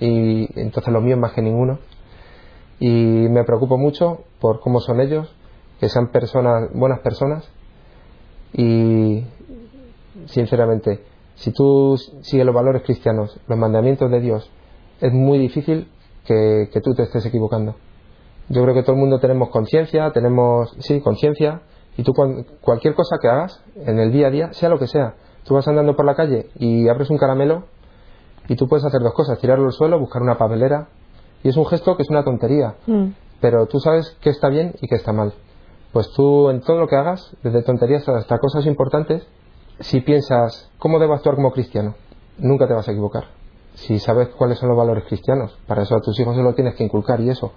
y 0.00 0.48
entonces 0.58 0.92
los 0.92 1.02
míos 1.02 1.18
más 1.18 1.32
que 1.32 1.42
ninguno. 1.42 1.78
Y 2.78 3.28
me 3.30 3.44
preocupo 3.44 3.78
mucho 3.78 4.24
por 4.40 4.60
cómo 4.60 4.80
son 4.80 5.00
ellos, 5.00 5.34
que 5.80 5.88
sean 5.88 6.08
personas, 6.08 6.70
buenas 6.74 7.00
personas. 7.00 7.50
Y, 8.52 9.24
sinceramente, 10.26 11.00
si 11.34 11.52
tú 11.52 11.96
sigues 12.22 12.44
los 12.44 12.54
valores 12.54 12.82
cristianos, 12.82 13.38
los 13.46 13.58
mandamientos 13.58 14.10
de 14.10 14.20
Dios, 14.20 14.50
es 15.00 15.12
muy 15.12 15.38
difícil 15.38 15.88
que, 16.26 16.80
tú 16.82 16.94
te 16.94 17.04
estés 17.04 17.24
equivocando. 17.26 17.74
Yo 18.48 18.62
creo 18.62 18.74
que 18.74 18.82
todo 18.82 18.92
el 18.92 19.00
mundo 19.00 19.18
tenemos 19.18 19.48
conciencia, 19.50 20.12
tenemos, 20.12 20.74
sí, 20.80 21.00
conciencia, 21.00 21.62
y 21.96 22.02
tú 22.02 22.12
cualquier 22.60 22.94
cosa 22.94 23.16
que 23.20 23.28
hagas 23.28 23.62
en 23.74 23.98
el 23.98 24.12
día 24.12 24.28
a 24.28 24.30
día, 24.30 24.52
sea 24.52 24.68
lo 24.68 24.78
que 24.78 24.86
sea, 24.86 25.14
tú 25.44 25.54
vas 25.54 25.66
andando 25.66 25.96
por 25.96 26.04
la 26.04 26.14
calle 26.14 26.50
y 26.56 26.88
abres 26.88 27.08
un 27.10 27.16
caramelo 27.16 27.64
y 28.48 28.56
tú 28.56 28.68
puedes 28.68 28.84
hacer 28.84 29.00
dos 29.00 29.14
cosas, 29.14 29.38
tirarlo 29.38 29.66
al 29.66 29.72
suelo, 29.72 29.98
buscar 29.98 30.22
una 30.22 30.36
papelera, 30.36 30.88
y 31.42 31.48
es 31.48 31.56
un 31.56 31.66
gesto 31.66 31.96
que 31.96 32.02
es 32.02 32.10
una 32.10 32.22
tontería, 32.22 32.76
mm. 32.86 33.06
pero 33.40 33.66
tú 33.66 33.80
sabes 33.80 34.16
que 34.20 34.30
está 34.30 34.48
bien 34.48 34.74
y 34.80 34.88
que 34.88 34.96
está 34.96 35.12
mal. 35.12 35.32
Pues 35.92 36.10
tú 36.12 36.50
en 36.50 36.60
todo 36.60 36.78
lo 36.78 36.86
que 36.86 36.96
hagas, 36.96 37.34
desde 37.42 37.62
tonterías 37.62 38.08
hasta 38.08 38.38
cosas 38.38 38.66
importantes, 38.66 39.26
si 39.80 40.00
piensas 40.00 40.70
cómo 40.78 40.98
debo 40.98 41.14
actuar 41.14 41.36
como 41.36 41.52
cristiano, 41.52 41.94
nunca 42.38 42.68
te 42.68 42.74
vas 42.74 42.88
a 42.88 42.92
equivocar 42.92 43.24
si 43.76 43.98
sabes 43.98 44.28
cuáles 44.28 44.58
son 44.58 44.68
los 44.68 44.76
valores 44.76 45.04
cristianos, 45.04 45.56
para 45.66 45.82
eso 45.82 45.94
a 45.94 46.00
tus 46.00 46.18
hijos 46.18 46.34
se 46.34 46.42
lo 46.42 46.54
tienes 46.54 46.74
que 46.74 46.84
inculcar 46.84 47.20
y 47.20 47.30
eso. 47.30 47.52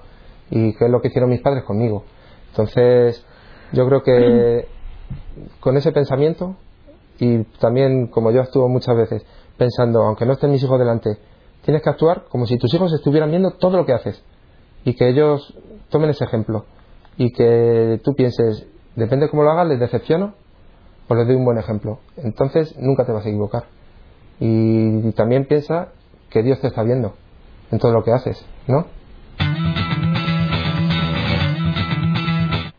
Y 0.52 0.74
qué 0.76 0.86
es 0.86 0.92
lo 0.92 1.02
que 1.02 1.08
hicieron 1.08 1.30
mis 1.30 1.42
padres 1.42 1.64
conmigo. 1.64 2.04
Entonces, 2.52 3.26
yo 3.72 3.86
creo 3.88 4.04
que 4.04 4.68
con 5.60 5.78
ese 5.78 5.92
pensamiento 5.92 6.56
y 7.20 7.44
también 7.60 8.08
como 8.08 8.32
yo 8.32 8.42
actúo 8.42 8.68
muchas 8.68 8.96
veces 8.96 9.26
pensando, 9.58 10.04
aunque 10.04 10.26
no 10.26 10.34
estén 10.34 10.52
mis 10.52 10.64
hijos 10.64 10.80
delante, 10.80 11.18
tienes 11.64 11.82
que 11.82 11.90
actuar 11.90 12.26
como 12.30 12.46
si 12.46 12.58
tus 12.58 12.74
hijos 12.74 12.94
estuvieran 12.94 13.30
viendo 13.30 13.52
todo 13.52 13.78
lo 13.78 13.86
que 13.86 13.94
haces 13.94 14.24
y 14.86 14.94
que 14.94 15.10
ellos 15.10 15.54
tomen 15.90 16.10
ese 16.10 16.24
ejemplo 16.24 16.66
y 17.18 17.32
que 17.32 18.00
tú 18.04 18.14
pienses, 18.16 18.66
depende 18.96 19.26
de 19.26 19.30
cómo 19.32 19.44
lo 19.44 19.52
hagas, 19.52 19.68
les 19.68 19.80
decepciono 19.80 20.34
o 21.10 21.16
les 21.16 21.28
doy 21.28 21.36
un 21.36 21.46
buen 21.46 21.58
ejemplo. 21.58 22.00
Entonces 22.18 22.78
nunca 22.78 23.06
te 23.06 23.12
vas 23.12 23.26
a 23.26 23.30
equivocar. 23.30 23.66
Y, 24.40 25.12
también 25.12 25.46
piensa 25.46 25.90
que 26.30 26.44
Dios 26.44 26.60
te 26.62 26.68
está 26.68 26.84
viendo 26.84 27.14
en 27.72 27.80
todo 27.80 27.92
lo 27.92 28.04
que 28.04 28.12
haces, 28.12 28.46
¿no? 28.68 28.86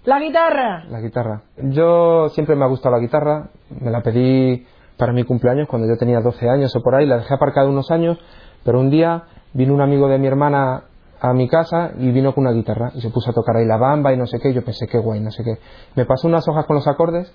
La 0.05 0.19
guitarra. 0.19 0.85
La 0.87 1.01
guitarra. 1.01 1.43
Yo 1.63 2.29
siempre 2.31 2.57
me 2.57 2.65
ha 2.65 2.69
gustado 2.69 2.97
la 2.97 3.01
guitarra. 3.01 3.51
Me 3.81 3.91
la 3.91 4.03
pedí 4.03 4.67
para 4.97 5.13
mi 5.13 5.25
cumpleaños 5.25 5.69
cuando 5.69 5.87
yo 5.87 5.97
tenía 5.97 6.21
12 6.21 6.49
años 6.49 6.75
o 6.75 6.83
por 6.83 6.95
ahí. 6.95 7.07
La 7.07 7.19
dejé 7.19 7.35
aparcada 7.35 7.69
unos 7.69 7.91
años, 7.91 8.19
pero 8.65 8.81
un 8.81 8.91
día 8.91 9.25
vino 9.53 9.73
un 9.73 9.81
amigo 9.81 10.09
de 10.09 10.19
mi 10.19 10.27
hermana 10.27 10.85
a 11.21 11.33
mi 11.35 11.49
casa 11.49 11.93
y 11.99 12.11
vino 12.13 12.35
con 12.35 12.47
una 12.47 12.53
guitarra 12.53 12.93
y 12.95 13.01
se 13.03 13.11
puso 13.11 13.31
a 13.31 13.35
tocar 13.35 13.57
ahí 13.57 13.67
la 13.67 13.77
bamba 13.77 14.13
y 14.13 14.17
no 14.17 14.27
sé 14.27 14.41
qué. 14.41 14.53
Yo 14.53 14.65
pensé, 14.65 14.87
qué 14.87 14.99
guay, 14.99 15.21
no 15.21 15.31
sé 15.31 15.45
qué. 15.45 15.59
Me 15.95 16.07
pasó 16.07 16.27
unas 16.27 16.49
hojas 16.49 16.67
con 16.67 16.77
los 16.77 16.89
acordes 16.89 17.33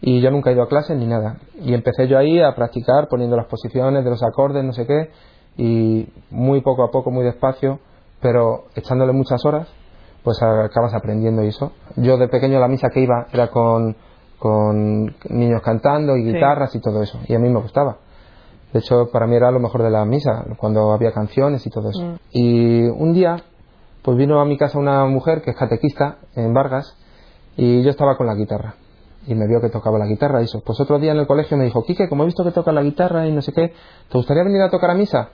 y 0.00 0.20
yo 0.20 0.30
nunca 0.30 0.50
he 0.50 0.52
ido 0.52 0.62
a 0.62 0.68
clases 0.68 0.96
ni 0.96 1.06
nada. 1.06 1.38
Y 1.60 1.74
empecé 1.74 2.06
yo 2.08 2.18
ahí 2.18 2.40
a 2.40 2.54
practicar 2.54 3.08
poniendo 3.08 3.36
las 3.36 3.46
posiciones 3.46 4.04
de 4.04 4.10
los 4.10 4.22
acordes, 4.22 4.64
no 4.64 4.72
sé 4.72 4.86
qué, 4.86 5.10
y 5.56 6.08
muy 6.30 6.60
poco 6.60 6.84
a 6.84 6.90
poco, 6.90 7.10
muy 7.10 7.24
despacio, 7.24 7.80
pero 8.20 8.64
echándole 8.74 9.12
muchas 9.12 9.44
horas, 9.44 9.68
pues 10.22 10.40
acabas 10.42 10.94
aprendiendo 10.94 11.42
eso. 11.42 11.72
Yo 11.96 12.16
de 12.16 12.28
pequeño 12.28 12.60
la 12.60 12.68
misa 12.68 12.90
que 12.90 13.00
iba 13.00 13.26
era 13.32 13.48
con, 13.48 13.96
con 14.38 15.16
niños 15.30 15.62
cantando 15.62 16.16
y 16.16 16.24
guitarras 16.24 16.74
y 16.74 16.80
todo 16.80 17.02
eso, 17.02 17.18
y 17.26 17.34
a 17.34 17.38
mí 17.38 17.48
me 17.48 17.60
gustaba. 17.60 17.98
De 18.72 18.80
hecho, 18.80 19.08
para 19.10 19.26
mí 19.26 19.34
era 19.34 19.50
lo 19.50 19.60
mejor 19.60 19.82
de 19.82 19.90
la 19.90 20.04
misa, 20.04 20.44
cuando 20.58 20.92
había 20.92 21.12
canciones 21.12 21.66
y 21.66 21.70
todo 21.70 21.90
eso. 21.90 22.04
Mm. 22.04 22.14
Y 22.32 22.86
un 22.86 23.14
día, 23.14 23.42
pues 24.02 24.16
vino 24.16 24.40
a 24.40 24.44
mi 24.44 24.58
casa 24.58 24.78
una 24.78 25.06
mujer 25.06 25.42
que 25.42 25.50
es 25.50 25.56
catequista 25.56 26.18
en 26.36 26.52
Vargas 26.52 26.96
y 27.56 27.82
yo 27.82 27.90
estaba 27.90 28.16
con 28.16 28.26
la 28.26 28.34
guitarra. 28.34 28.74
Y 29.28 29.34
me 29.34 29.46
vio 29.46 29.60
que 29.60 29.68
tocaba 29.68 29.98
la 29.98 30.06
guitarra 30.06 30.40
y 30.40 30.44
eso. 30.44 30.62
Pues 30.64 30.80
otro 30.80 30.98
día 30.98 31.12
en 31.12 31.18
el 31.18 31.26
colegio 31.26 31.56
me 31.56 31.64
dijo, 31.64 31.84
Quique, 31.84 32.08
como 32.08 32.22
he 32.22 32.26
visto 32.26 32.42
que 32.44 32.50
toca 32.50 32.72
la 32.72 32.82
guitarra 32.82 33.26
y 33.26 33.32
no 33.32 33.42
sé 33.42 33.52
qué, 33.52 33.68
¿te 34.08 34.18
gustaría 34.18 34.42
venir 34.42 34.62
a 34.62 34.70
tocar 34.70 34.90
a 34.90 34.94
misa? 34.94 35.28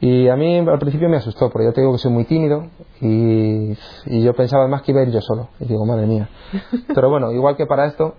Y 0.00 0.28
a 0.28 0.36
mí 0.36 0.58
al 0.58 0.78
principio 0.78 1.08
me 1.08 1.16
asustó, 1.16 1.50
porque 1.50 1.66
yo 1.66 1.72
te 1.72 1.80
digo 1.80 1.92
que 1.92 1.98
soy 1.98 2.12
muy 2.12 2.24
tímido 2.24 2.68
y, 3.00 3.76
y 4.06 4.22
yo 4.22 4.32
pensaba 4.34 4.62
además 4.62 4.82
que 4.82 4.92
iba 4.92 5.00
a 5.00 5.04
ir 5.04 5.10
yo 5.10 5.20
solo. 5.20 5.48
Y 5.58 5.66
digo, 5.66 5.84
madre 5.84 6.06
mía. 6.06 6.28
Pero 6.94 7.10
bueno, 7.10 7.32
igual 7.32 7.56
que 7.56 7.66
para 7.66 7.86
esto, 7.86 8.14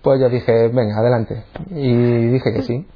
pues 0.00 0.20
yo 0.20 0.28
dije, 0.28 0.68
venga, 0.68 0.98
adelante. 0.98 1.44
Y 1.70 2.28
dije 2.28 2.52
que 2.52 2.62
sí. 2.62 2.86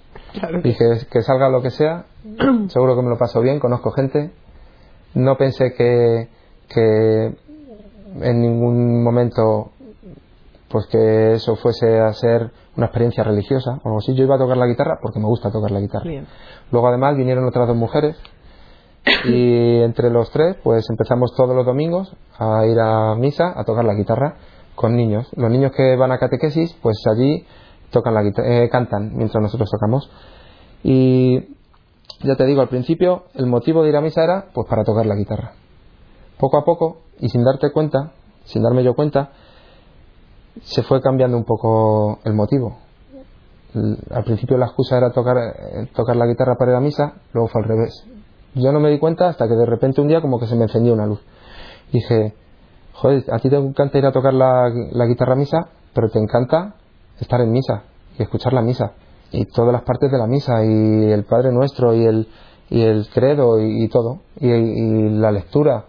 Dije 0.63 1.07
que 1.11 1.23
salga 1.23 1.49
lo 1.49 1.63
que 1.63 1.71
sea, 1.71 2.05
seguro 2.69 2.95
que 2.95 3.03
me 3.03 3.09
lo 3.09 3.19
paso 3.19 3.41
bien, 3.41 3.59
conozco 3.59 3.91
gente. 3.91 4.31
No 5.15 5.37
pensé 5.37 5.73
que, 5.75 6.29
que 6.69 7.37
en 8.21 8.41
ningún 8.41 9.03
momento 9.03 9.73
pues 10.77 10.89
que 10.89 11.33
eso 11.33 11.57
fuese 11.57 12.01
a 12.01 12.13
ser 12.13 12.51
una 12.77 12.85
experiencia 12.85 13.25
religiosa 13.25 13.81
o 13.83 13.89
algo 13.89 13.97
así. 13.97 14.15
Yo 14.15 14.25
iba 14.25 14.35
a 14.35 14.39
tocar 14.39 14.59
la 14.59 14.67
guitarra 14.67 14.99
porque 15.01 15.19
me 15.19 15.25
gusta 15.25 15.51
tocar 15.51 15.71
la 15.71 15.81
guitarra. 15.81 16.05
Luego 16.71 16.89
además 16.89 17.17
vinieron 17.17 17.47
otras 17.47 17.67
dos 17.67 17.77
mujeres 17.79 18.15
y 19.25 19.81
entre 19.81 20.11
los 20.11 20.31
tres 20.33 20.59
pues 20.63 20.85
empezamos 20.91 21.35
todos 21.35 21.57
los 21.57 21.65
domingos 21.65 22.15
a 22.39 22.67
ir 22.67 22.79
a 22.79 23.15
misa 23.15 23.55
a 23.57 23.65
tocar 23.65 23.87
la 23.87 23.95
guitarra 23.95 24.37
con 24.75 24.95
niños. 24.97 25.27
Los 25.35 25.51
niños 25.51 25.73
que 25.75 25.97
van 25.97 26.13
a 26.13 26.19
catequesis 26.19 26.77
pues 26.83 27.03
allí 27.11 27.47
tocan 27.91 28.13
la 28.13 28.23
eh, 28.23 28.69
cantan 28.71 29.17
mientras 29.17 29.43
nosotros 29.43 29.71
tocamos. 29.71 30.11
Y 30.83 31.57
ya 32.23 32.37
te 32.37 32.45
digo, 32.45 32.61
al 32.61 32.69
principio 32.69 33.25
el 33.33 33.47
motivo 33.47 33.83
de 33.83 33.89
ir 33.89 33.97
a 33.97 34.03
misa 34.03 34.23
era 34.23 34.49
pues 34.53 34.69
para 34.69 34.85
tocar 34.85 35.07
la 35.07 35.15
guitarra. 35.15 35.53
Poco 36.39 36.59
a 36.59 36.67
poco, 36.67 36.99
y 37.19 37.31
sin 37.31 37.45
darte 37.45 37.73
cuenta, 37.73 38.13
sin 38.45 38.63
darme 38.63 38.85
yo 38.85 38.93
cuenta, 38.93 39.31
se 40.63 40.83
fue 40.83 41.01
cambiando 41.01 41.37
un 41.37 41.45
poco 41.45 42.19
el 42.25 42.35
motivo. 42.35 42.79
Al 44.11 44.25
principio 44.25 44.57
la 44.57 44.67
excusa 44.67 44.97
era 44.97 45.11
tocar, 45.11 45.37
eh, 45.37 45.89
tocar 45.95 46.17
la 46.17 46.27
guitarra 46.27 46.57
para 46.57 46.73
ir 46.73 46.77
a 46.77 46.81
misa, 46.81 47.15
luego 47.33 47.49
fue 47.49 47.63
al 47.63 47.69
revés. 47.69 48.07
Yo 48.55 48.73
no 48.73 48.81
me 48.81 48.91
di 48.91 48.99
cuenta 48.99 49.29
hasta 49.29 49.47
que 49.47 49.55
de 49.55 49.67
repente 49.67 50.01
un 50.01 50.09
día 50.09 50.23
como 50.23 50.41
que 50.41 50.47
se 50.47 50.57
me 50.57 50.63
encendió 50.63 50.95
una 50.95 51.07
luz. 51.07 51.21
Dije, 51.93 52.35
joder, 52.95 53.25
a 53.31 53.39
ti 53.39 53.51
te 53.51 53.57
encanta 53.57 53.99
ir 53.99 54.07
a 54.07 54.13
tocar 54.13 54.33
la, 54.33 54.71
guitarra 55.07 55.35
a 55.35 55.37
misa, 55.37 55.69
pero 55.95 56.09
te 56.09 56.19
encanta 56.19 56.75
estar 57.21 57.41
en 57.43 57.53
misa 57.53 57.83
y 58.19 58.23
escuchar 58.23 58.55
la 58.55 58.63
misa 58.63 58.93
y 59.31 59.45
todas 59.47 59.73
las 59.73 59.83
partes 59.83 60.11
de 60.11 60.19
la 60.19 60.27
misa 60.27 60.65
y 60.65 61.11
el 61.11 61.25
Padre 61.25 61.53
Nuestro 61.53 61.95
y 61.95 62.07
el, 62.07 62.29
y 62.71 62.83
el 62.83 63.07
credo 63.13 63.61
y, 63.61 63.89
todo 63.89 64.21
y, 64.41 65.11
la 65.11 65.33
lectura 65.33 65.85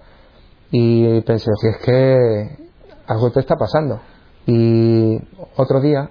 y 0.71 1.21
pensé 1.21 1.51
si 1.61 1.67
es 1.67 1.77
que 1.85 2.67
algo 3.07 3.31
te 3.31 3.39
está 3.39 3.55
pasando 3.55 4.01
y 4.47 5.19
otro 5.55 5.81
día 5.81 6.09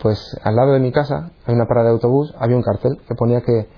pues 0.00 0.38
al 0.42 0.56
lado 0.56 0.72
de 0.72 0.80
mi 0.80 0.92
casa 0.92 1.30
hay 1.46 1.54
una 1.54 1.66
parada 1.66 1.88
de 1.88 1.92
autobús 1.94 2.34
había 2.38 2.56
un 2.56 2.62
cartel 2.62 2.98
que 3.08 3.14
ponía 3.14 3.40
que, 3.40 3.68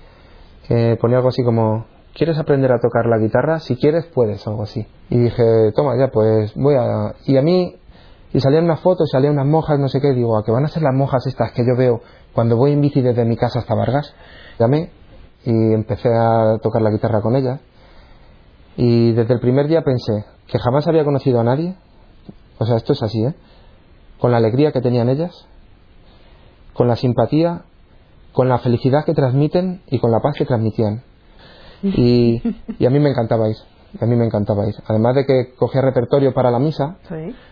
que 0.67 0.97
ponía 0.99 1.17
algo 1.17 1.29
así 1.29 1.43
como 1.43 1.85
¿quieres 2.13 2.37
aprender 2.37 2.71
a 2.71 2.79
tocar 2.79 3.05
la 3.05 3.17
guitarra? 3.17 3.59
si 3.59 3.77
quieres 3.77 4.05
puedes 4.07 4.45
algo 4.47 4.63
así 4.63 4.85
y 5.09 5.17
dije 5.17 5.71
toma 5.75 5.97
ya 5.97 6.09
pues 6.11 6.53
voy 6.55 6.75
a 6.75 7.13
y 7.25 7.37
a 7.37 7.41
mí 7.41 7.77
y 8.35 8.41
salían 8.41 8.65
unas 8.65 8.81
fotos, 8.81 9.09
salían 9.09 9.31
unas 9.31 9.45
monjas, 9.45 9.79
no 9.79 9.87
sé 9.87 10.01
qué, 10.01 10.11
digo, 10.11 10.37
¿a 10.37 10.43
qué 10.43 10.51
van 10.51 10.65
a 10.65 10.67
ser 10.67 10.83
las 10.83 10.93
monjas 10.93 11.25
estas 11.25 11.53
que 11.53 11.65
yo 11.65 11.73
veo 11.77 12.01
cuando 12.33 12.57
voy 12.57 12.73
en 12.73 12.81
bici 12.81 12.99
desde 13.01 13.23
mi 13.23 13.37
casa 13.37 13.59
hasta 13.59 13.73
Vargas? 13.73 14.13
Llamé 14.59 14.91
y 15.45 15.73
empecé 15.73 16.09
a 16.13 16.57
tocar 16.61 16.81
la 16.81 16.91
guitarra 16.91 17.21
con 17.21 17.37
ellas. 17.37 17.61
Y 18.75 19.13
desde 19.13 19.35
el 19.35 19.39
primer 19.39 19.69
día 19.69 19.83
pensé 19.83 20.25
que 20.47 20.59
jamás 20.59 20.85
había 20.85 21.05
conocido 21.05 21.39
a 21.39 21.45
nadie, 21.45 21.77
o 22.59 22.65
sea, 22.65 22.75
esto 22.75 22.91
es 22.91 23.03
así, 23.03 23.23
¿eh? 23.23 23.35
Con 24.19 24.31
la 24.31 24.37
alegría 24.37 24.71
que 24.71 24.81
tenían 24.81 25.09
ellas, 25.09 25.47
con 26.73 26.87
la 26.87 26.95
simpatía, 26.95 27.63
con 28.33 28.49
la 28.49 28.59
felicidad 28.59 29.05
que 29.05 29.13
transmiten 29.13 29.81
y 29.87 29.99
con 29.99 30.11
la 30.11 30.19
paz 30.19 30.35
que 30.37 30.45
transmitían. 30.45 31.03
Y, 31.83 32.41
y 32.79 32.85
a 32.85 32.89
mí 32.89 32.99
me 32.99 33.09
encantaba 33.09 33.49
ir 33.49 33.57
a 34.01 34.05
mí 34.05 34.15
me 34.15 34.25
encantaba 34.25 34.67
ir. 34.67 34.75
Además 34.87 35.15
de 35.15 35.25
que 35.25 35.53
cogía 35.55 35.81
repertorio 35.81 36.33
para 36.33 36.51
la 36.51 36.59
misa, 36.59 36.97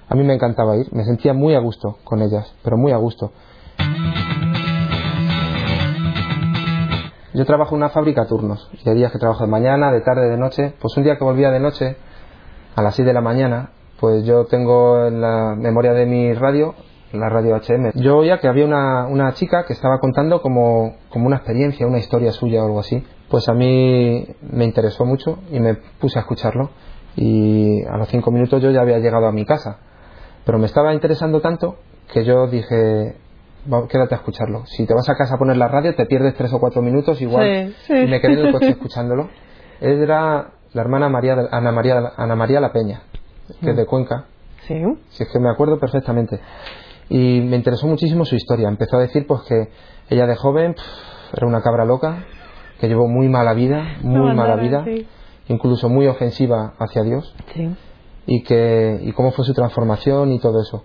a 0.09 0.15
mí 0.15 0.23
me 0.23 0.33
encantaba 0.33 0.77
ir. 0.77 0.93
Me 0.93 1.05
sentía 1.05 1.33
muy 1.33 1.55
a 1.55 1.59
gusto 1.59 1.97
con 2.03 2.21
ellas, 2.21 2.53
pero 2.63 2.77
muy 2.77 2.91
a 2.91 2.97
gusto. 2.97 3.31
Yo 7.33 7.45
trabajo 7.45 7.71
en 7.75 7.77
una 7.77 7.89
fábrica 7.89 8.23
a 8.23 8.27
turnos. 8.27 8.69
Y 8.83 8.89
hay 8.89 8.95
días 8.95 9.11
que 9.11 9.17
trabajo 9.17 9.43
de 9.43 9.49
mañana, 9.49 9.91
de 9.91 10.01
tarde, 10.01 10.29
de 10.29 10.37
noche. 10.37 10.73
Pues 10.79 10.95
un 10.97 11.03
día 11.03 11.17
que 11.17 11.23
volvía 11.23 11.49
de 11.49 11.59
noche, 11.59 11.97
a 12.75 12.81
las 12.81 12.95
6 12.95 13.05
de 13.07 13.13
la 13.13 13.21
mañana, 13.21 13.71
pues 14.03 14.25
yo 14.25 14.43
tengo 14.47 15.05
en 15.05 15.21
la 15.21 15.55
memoria 15.55 15.93
de 15.93 16.05
mi 16.05 16.33
radio, 16.33 16.75
la 17.13 17.29
radio 17.29 17.55
HM, 17.55 17.91
yo 17.95 18.17
oía 18.17 18.39
que 18.39 18.49
había 18.49 18.65
una, 18.65 19.07
una 19.07 19.31
chica 19.31 19.63
que 19.65 19.71
estaba 19.71 19.99
contando 19.99 20.41
como, 20.41 20.97
como 21.07 21.27
una 21.27 21.37
experiencia, 21.37 21.87
una 21.87 21.99
historia 21.99 22.33
suya 22.33 22.63
o 22.63 22.65
algo 22.65 22.81
así 22.81 23.01
pues 23.33 23.49
a 23.49 23.53
mí 23.55 24.27
me 24.41 24.63
interesó 24.63 25.05
mucho 25.05 25.39
y 25.51 25.59
me 25.59 25.73
puse 25.73 26.19
a 26.19 26.21
escucharlo 26.21 26.69
y 27.15 27.81
a 27.83 27.97
los 27.97 28.07
cinco 28.09 28.29
minutos 28.29 28.61
yo 28.61 28.69
ya 28.69 28.81
había 28.81 28.99
llegado 28.99 29.25
a 29.25 29.31
mi 29.31 29.43
casa. 29.43 29.79
Pero 30.45 30.59
me 30.59 30.67
estaba 30.67 30.93
interesando 30.93 31.41
tanto 31.41 31.77
que 32.13 32.23
yo 32.25 32.45
dije, 32.45 33.15
quédate 33.89 34.13
a 34.13 34.17
escucharlo. 34.17 34.67
Si 34.67 34.85
te 34.85 34.93
vas 34.93 35.09
a 35.09 35.15
casa 35.15 35.33
a 35.33 35.37
poner 35.39 35.57
la 35.57 35.67
radio, 35.67 35.95
te 35.95 36.05
pierdes 36.05 36.35
tres 36.35 36.53
o 36.53 36.59
cuatro 36.59 36.83
minutos 36.83 37.19
igual. 37.23 37.73
Y 37.89 38.05
me 38.05 38.21
quedé 38.21 38.33
en 38.33 38.45
el 38.45 38.51
coche 38.51 38.69
escuchándolo. 38.77 39.29
Era 39.81 40.51
la 40.73 40.81
hermana 40.83 41.09
María, 41.09 41.35
Ana, 41.49 41.71
María, 41.71 42.13
Ana 42.15 42.35
María 42.35 42.59
La 42.59 42.71
Peña, 42.71 43.01
que 43.61 43.71
es 43.71 43.75
de 43.75 43.85
Cuenca. 43.85 44.25
Sí. 44.67 44.81
Si 45.09 45.23
es 45.23 45.29
que 45.29 45.39
me 45.39 45.49
acuerdo 45.49 45.79
perfectamente. 45.79 46.39
Y 47.09 47.41
me 47.41 47.57
interesó 47.57 47.87
muchísimo 47.87 48.25
su 48.25 48.35
historia. 48.35 48.67
Empezó 48.69 48.97
a 48.97 49.01
decir 49.01 49.27
pues 49.27 49.41
que 49.43 49.69
ella 50.09 50.25
de 50.25 50.35
joven 50.35 50.75
era 51.33 51.47
una 51.47 51.61
cabra 51.61 51.85
loca, 51.85 52.25
que 52.79 52.87
llevó 52.87 53.07
muy 53.07 53.27
mala 53.27 53.53
vida, 53.53 53.97
muy 54.01 54.35
mala 54.35 54.55
vida, 54.55 54.85
incluso 55.47 55.89
muy 55.89 56.07
ofensiva 56.07 56.73
hacia 56.79 57.03
Dios, 57.03 57.35
y, 58.25 58.43
que, 58.43 58.99
y 59.01 59.11
cómo 59.13 59.31
fue 59.31 59.45
su 59.45 59.53
transformación 59.53 60.31
y 60.31 60.39
todo 60.39 60.61
eso. 60.61 60.83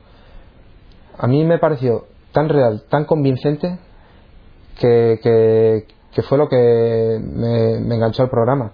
A 1.19 1.27
mí 1.27 1.45
me 1.45 1.59
pareció 1.59 2.07
tan 2.33 2.49
real, 2.49 2.85
tan 2.88 3.05
convincente, 3.05 3.79
que, 4.79 5.19
que, 6.12 6.23
fue 6.23 6.38
lo 6.38 6.49
que 6.49 7.21
me, 7.21 7.81
me 7.81 7.95
enganchó 7.97 8.23
al 8.23 8.31
programa. 8.31 8.73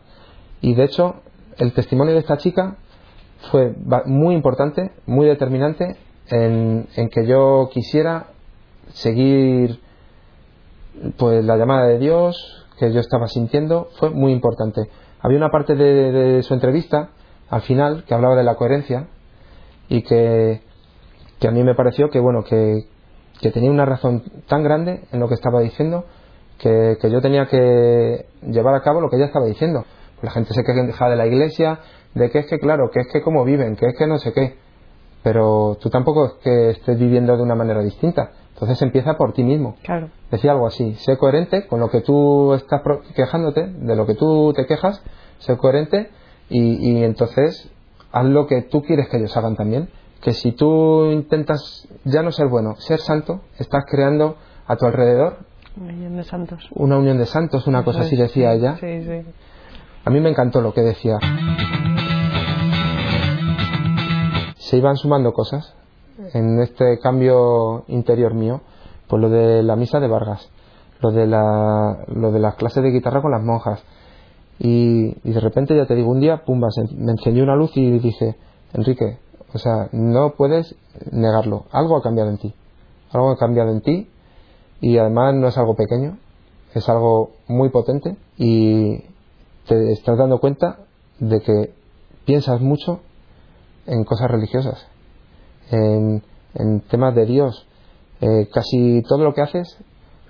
Y 0.61 0.75
de 0.75 0.85
hecho, 0.85 1.17
el 1.57 1.73
testimonio 1.73 2.15
de 2.15 2.21
esta 2.21 2.37
chica 2.37 2.77
fue 3.51 3.75
muy 4.07 4.35
importante, 4.35 4.93
muy 5.07 5.27
determinante 5.27 5.97
en, 6.29 6.87
en, 6.97 7.09
que 7.09 7.27
yo 7.27 7.69
quisiera 7.73 8.27
seguir 8.93 9.81
pues 11.17 11.45
la 11.45 11.57
llamada 11.57 11.87
de 11.87 11.99
Dios, 11.99 12.67
que 12.79 12.93
yo 12.93 13.01
estaba 13.01 13.29
sintiendo 13.29 13.89
fue 13.99 14.11
muy 14.11 14.33
importante. 14.33 14.89
Había 15.21 15.39
una 15.39 15.51
parte 15.51 15.75
de, 15.75 16.43
su 16.43 16.55
entrevista, 16.55 17.11
al 17.49 17.63
final, 17.63 18.05
que 18.07 18.15
hablaba 18.15 18.37
de 18.37 18.45
la 18.45 18.57
coherencia 18.57 19.09
y 19.89 20.03
que, 20.03 20.63
que 21.39 21.49
a 21.49 21.51
mí 21.51 21.63
me 21.63 21.75
pareció 21.75 22.11
que, 22.11 22.21
bueno, 22.21 22.45
que, 22.45 22.87
que 23.41 23.51
tenía 23.51 23.71
una 23.71 23.87
razón 23.87 24.23
tan 24.49 24.63
grande 24.63 25.05
en 25.13 25.21
lo 25.21 25.29
que 25.29 25.35
estaba 25.35 25.61
diciendo 25.61 26.05
que, 26.59 26.99
que 27.01 27.11
yo 27.11 27.21
tenía 27.21 27.47
que 27.47 28.27
llevar 28.43 28.75
a 28.75 28.83
cabo 28.83 29.01
lo 29.01 29.09
que 29.09 29.17
ella 29.17 29.27
estaba 29.27 29.47
diciendo. 29.47 29.85
La 30.25 30.31
gente 30.31 30.53
se 30.55 30.65
queja 30.65 31.09
de 31.09 31.17
la 31.17 31.27
iglesia, 31.27 31.81
de 32.15 32.31
que 32.31 32.41
es 32.41 32.47
que, 32.47 32.59
claro, 32.59 32.91
que 32.93 33.01
es 33.01 33.09
que 33.13 33.23
cómo 33.23 33.45
viven, 33.45 33.77
que 33.77 33.87
es 33.87 33.97
que 33.97 34.07
no 34.07 34.19
sé 34.19 34.33
qué. 34.33 34.57
Pero 35.23 35.77
tú 35.81 35.89
tampoco 35.91 36.27
es 36.27 36.33
que 36.43 36.71
estés 36.71 36.99
viviendo 36.99 37.37
de 37.37 37.43
una 37.43 37.55
manera 37.55 37.83
distinta. 37.83 38.31
Entonces 38.53 38.81
empieza 38.83 39.15
por 39.17 39.33
ti 39.33 39.43
mismo. 39.43 39.77
Claro. 39.83 40.11
Decía 40.31 40.53
algo 40.53 40.67
así, 40.67 40.95
sé 40.97 41.17
coherente 41.17 41.67
con 41.67 41.81
lo 41.81 41.91
que 41.91 42.03
tú 42.03 42.55
estás 42.55 42.83
quejándote, 43.15 43.67
de 43.67 43.97
lo 43.97 44.07
que 44.07 44.15
tú 44.15 44.53
te 44.55 44.67
quejas, 44.67 45.03
sé 45.39 45.57
coherente 45.57 46.11
y, 46.49 46.91
y 46.91 47.05
entonces 47.05 47.69
haz 48.13 48.25
lo 48.27 48.47
que 48.47 48.63
tú 48.63 48.83
quieres 48.83 49.09
que 49.09 49.17
ellos 49.17 49.37
hagan 49.37 49.57
también. 49.57 49.89
Que 50.21 50.33
si 50.33 50.53
tú 50.53 51.07
intentas 51.11 51.89
ya 52.05 52.23
no 52.23 52.31
ser 52.31 52.49
bueno, 52.49 52.77
ser 52.77 53.01
santo, 53.01 53.41
estás 53.59 53.85
creando 53.91 54.37
a 54.67 54.77
tu 54.77 54.87
alrededor 54.87 55.39
Un 55.77 55.87
millón 55.89 56.17
de 56.17 56.25
santos. 56.25 56.69
una 56.75 56.97
unión 56.97 57.19
de 57.19 57.27
santos, 57.27 57.67
una 57.67 57.85
cosa 57.85 58.01
así 58.03 58.15
decía 58.17 58.53
ella. 58.55 58.77
Sí, 58.77 59.03
sí. 59.03 59.23
A 60.05 60.11
mí 60.11 60.21
me 60.21 60.29
encantó 60.29 60.61
lo 60.61 60.75
que 60.75 60.83
decía. 60.83 61.19
Se 64.57 64.77
iban 64.77 64.97
sumando 64.97 65.33
cosas 65.33 65.75
en 66.35 66.61
este 66.61 66.99
cambio 66.99 67.85
interior 67.89 68.35
mío, 68.35 68.61
pues 69.09 69.23
lo 69.23 69.31
de 69.31 69.63
la 69.63 69.77
misa 69.77 70.01
de 70.01 70.09
Vargas, 70.09 70.51
lo 71.01 71.11
de, 71.11 71.27
la, 71.27 72.05
lo 72.09 72.33
de 72.33 72.39
las 72.39 72.55
clases 72.57 72.83
de 72.83 72.91
guitarra 72.91 73.23
con 73.23 73.31
las 73.31 73.43
monjas. 73.43 73.83
Y, 74.59 75.15
de 75.23 75.41
repente, 75.41 75.75
ya 75.75 75.87
te 75.87 75.95
digo, 75.95 76.11
un 76.11 76.21
día, 76.21 76.45
pumba, 76.45 76.69
me 76.97 77.13
encendió 77.13 77.43
una 77.43 77.57
luz 77.57 77.75
y 77.75 77.99
dije, 77.99 78.37
Enrique, 78.75 79.19
o 79.55 79.59
sea, 79.59 79.89
no 79.93 80.35
puedes 80.37 80.77
negarlo, 81.13 81.65
algo 81.73 81.97
ha 81.97 82.03
cambiado 82.03 82.29
en 82.31 82.39
ti, 82.39 82.55
algo 83.11 83.31
ha 83.31 83.37
cambiado 83.37 83.71
en 83.71 83.81
ti 83.81 84.11
y 84.81 84.99
además 84.99 85.35
no 85.35 85.49
es 85.49 85.57
algo 85.57 85.75
pequeño, 85.75 86.19
es 86.75 86.89
algo 86.89 87.31
muy 87.49 87.71
potente 87.71 88.17
y 88.37 89.14
te 89.67 89.93
estás 89.93 90.19
dando 90.19 90.39
cuenta 90.39 90.79
de 91.19 91.41
que 91.41 91.75
piensas 92.25 92.61
mucho 92.61 93.01
en 93.87 94.05
cosas 94.05 94.31
religiosas, 94.31 94.87
en, 95.71 96.23
en 96.55 96.81
temas 96.83 97.15
de 97.15 97.27
Dios. 97.27 97.67
Eh, 98.21 98.49
casi 98.53 99.03
todo 99.03 99.25
lo 99.25 99.35
que 99.35 99.43
haces 99.43 99.77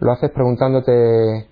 lo 0.01 0.11
haces 0.13 0.31
preguntándote 0.31 1.49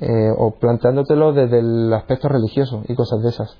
eh, 0.00 0.30
o 0.36 0.52
planteándotelo 0.52 1.32
desde 1.32 1.58
el 1.58 1.92
aspecto 1.92 2.28
religioso 2.28 2.84
y 2.88 2.94
cosas 2.94 3.22
de 3.22 3.28
esas. 3.28 3.56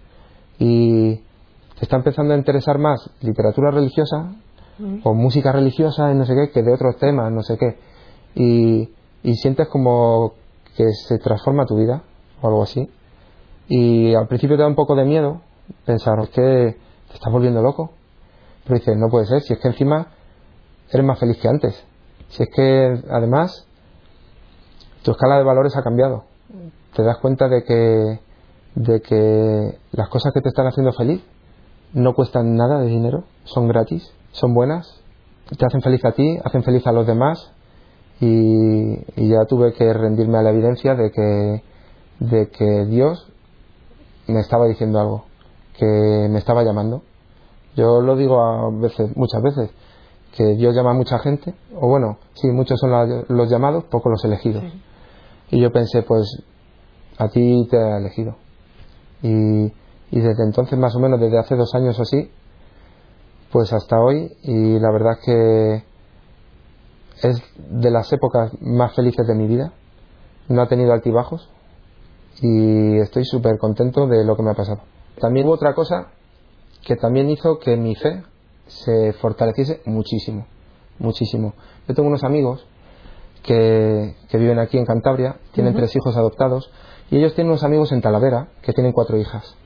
Y 0.58 1.16
te 1.16 1.82
está 1.82 1.96
empezando 1.96 2.34
a 2.34 2.36
interesar 2.36 2.78
más 2.78 3.10
literatura 3.20 3.70
religiosa 3.70 4.36
Mm. 4.78 5.00
o 5.04 5.14
música 5.14 5.52
religiosa 5.52 6.12
y 6.12 6.14
no 6.14 6.26
sé 6.26 6.34
qué 6.34 6.50
que 6.50 6.62
de 6.62 6.74
otros 6.74 6.96
temas, 6.98 7.32
no 7.32 7.42
sé 7.42 7.56
qué. 7.56 7.78
Y, 8.34 8.90
y 9.22 9.34
sientes 9.36 9.68
como 9.68 10.34
que 10.76 10.84
se 10.92 11.18
transforma 11.18 11.64
tu 11.64 11.76
vida 11.76 12.02
o 12.42 12.48
algo 12.48 12.62
así. 12.62 12.88
Y 13.68 14.14
al 14.14 14.28
principio 14.28 14.56
te 14.56 14.62
da 14.62 14.68
un 14.68 14.74
poco 14.74 14.94
de 14.94 15.04
miedo 15.04 15.40
pensar, 15.84 16.18
es 16.20 16.30
que 16.30 16.76
te 17.08 17.14
estás 17.14 17.32
volviendo 17.32 17.62
loco. 17.62 17.90
Pero 18.64 18.78
dices, 18.78 18.96
no 18.96 19.08
puede 19.08 19.26
ser, 19.26 19.42
si 19.42 19.52
es 19.52 19.60
que 19.60 19.68
encima 19.68 20.08
eres 20.90 21.06
más 21.06 21.18
feliz 21.18 21.38
que 21.38 21.48
antes. 21.48 21.84
Si 22.28 22.42
es 22.42 22.48
que 22.54 23.02
además 23.10 23.66
tu 25.02 25.12
escala 25.12 25.38
de 25.38 25.44
valores 25.44 25.76
ha 25.76 25.82
cambiado. 25.82 26.24
Te 26.94 27.02
das 27.02 27.18
cuenta 27.18 27.48
de 27.48 27.62
que, 27.64 28.20
de 28.74 29.00
que 29.00 29.78
las 29.92 30.08
cosas 30.08 30.32
que 30.32 30.40
te 30.40 30.48
están 30.48 30.66
haciendo 30.66 30.92
feliz 30.92 31.22
no 31.92 32.14
cuestan 32.14 32.56
nada 32.56 32.80
de 32.80 32.88
dinero, 32.88 33.24
son 33.44 33.68
gratis, 33.68 34.12
son 34.32 34.52
buenas, 34.54 35.00
te 35.56 35.64
hacen 35.64 35.80
feliz 35.80 36.04
a 36.04 36.12
ti, 36.12 36.38
hacen 36.44 36.64
feliz 36.64 36.86
a 36.86 36.92
los 36.92 37.06
demás 37.06 37.52
y, 38.20 38.98
y 39.16 39.28
ya 39.28 39.44
tuve 39.48 39.72
que 39.74 39.92
rendirme 39.92 40.38
a 40.38 40.42
la 40.42 40.50
evidencia 40.50 40.94
de 40.94 41.10
que, 41.12 41.62
de 42.18 42.48
que 42.48 42.86
Dios 42.86 43.32
me 44.28 44.40
estaba 44.40 44.66
diciendo 44.66 44.98
algo, 45.00 45.24
que 45.78 45.84
me 46.30 46.38
estaba 46.38 46.62
llamando. 46.64 47.02
Yo 47.76 48.00
lo 48.00 48.16
digo 48.16 48.40
a 48.40 48.70
veces, 48.70 49.16
muchas 49.16 49.42
veces, 49.42 49.70
que 50.34 50.44
Dios 50.56 50.74
llama 50.74 50.90
a 50.90 50.94
mucha 50.94 51.18
gente, 51.18 51.54
o 51.80 51.88
bueno, 51.88 52.18
sí, 52.34 52.48
muchos 52.48 52.78
son 52.80 52.90
la- 52.90 53.24
los 53.28 53.50
llamados, 53.50 53.84
pocos 53.84 54.10
los 54.10 54.24
elegidos. 54.24 54.62
Sí. 54.62 54.82
Y 55.56 55.60
yo 55.60 55.70
pensé, 55.72 56.02
pues 56.02 56.42
a 57.18 57.28
ti 57.28 57.66
te 57.70 57.76
he 57.76 57.96
elegido. 57.98 58.36
Y, 59.22 59.66
y 60.10 60.20
desde 60.20 60.44
entonces, 60.44 60.78
más 60.78 60.94
o 60.96 61.00
menos 61.00 61.20
desde 61.20 61.38
hace 61.38 61.56
dos 61.56 61.74
años 61.74 61.98
o 61.98 62.02
así, 62.02 62.30
pues 63.52 63.72
hasta 63.72 63.98
hoy, 64.00 64.36
y 64.42 64.78
la 64.78 64.90
verdad 64.90 65.12
es 65.18 65.24
que 65.24 65.84
es 67.28 67.42
de 67.70 67.90
las 67.90 68.12
épocas 68.12 68.52
más 68.60 68.94
felices 68.94 69.26
de 69.26 69.34
mi 69.34 69.46
vida. 69.46 69.72
No 70.48 70.62
ha 70.62 70.68
tenido 70.68 70.92
altibajos 70.92 71.48
y 72.40 72.98
estoy 72.98 73.24
súper 73.24 73.58
contento 73.58 74.06
de 74.06 74.24
lo 74.24 74.36
que 74.36 74.42
me 74.42 74.50
ha 74.50 74.54
pasado. 74.54 74.80
También 75.20 75.46
hubo 75.46 75.54
otra 75.54 75.74
cosa 75.74 76.08
que 76.84 76.96
también 76.96 77.30
hizo 77.30 77.58
que 77.58 77.76
mi 77.76 77.94
fe 77.94 78.22
se 78.66 79.12
fortaleciese 79.14 79.80
muchísimo, 79.86 80.46
muchísimo. 80.98 81.54
Yo 81.88 81.94
tengo 81.94 82.08
unos 82.08 82.24
amigos 82.24 82.66
que, 83.42 84.16
que 84.28 84.38
viven 84.38 84.58
aquí 84.58 84.76
en 84.76 84.84
Cantabria, 84.84 85.36
tienen 85.52 85.74
tres 85.74 85.94
hijos 85.96 86.16
adoptados 86.16 86.70
y 87.10 87.18
ellos 87.18 87.34
tienen 87.34 87.50
unos 87.50 87.64
amigos 87.64 87.92
en 87.92 88.00
Talavera 88.02 88.48
que 88.62 88.72
tienen 88.72 88.92
cuatro 88.92 89.16
hijas. 89.16 89.56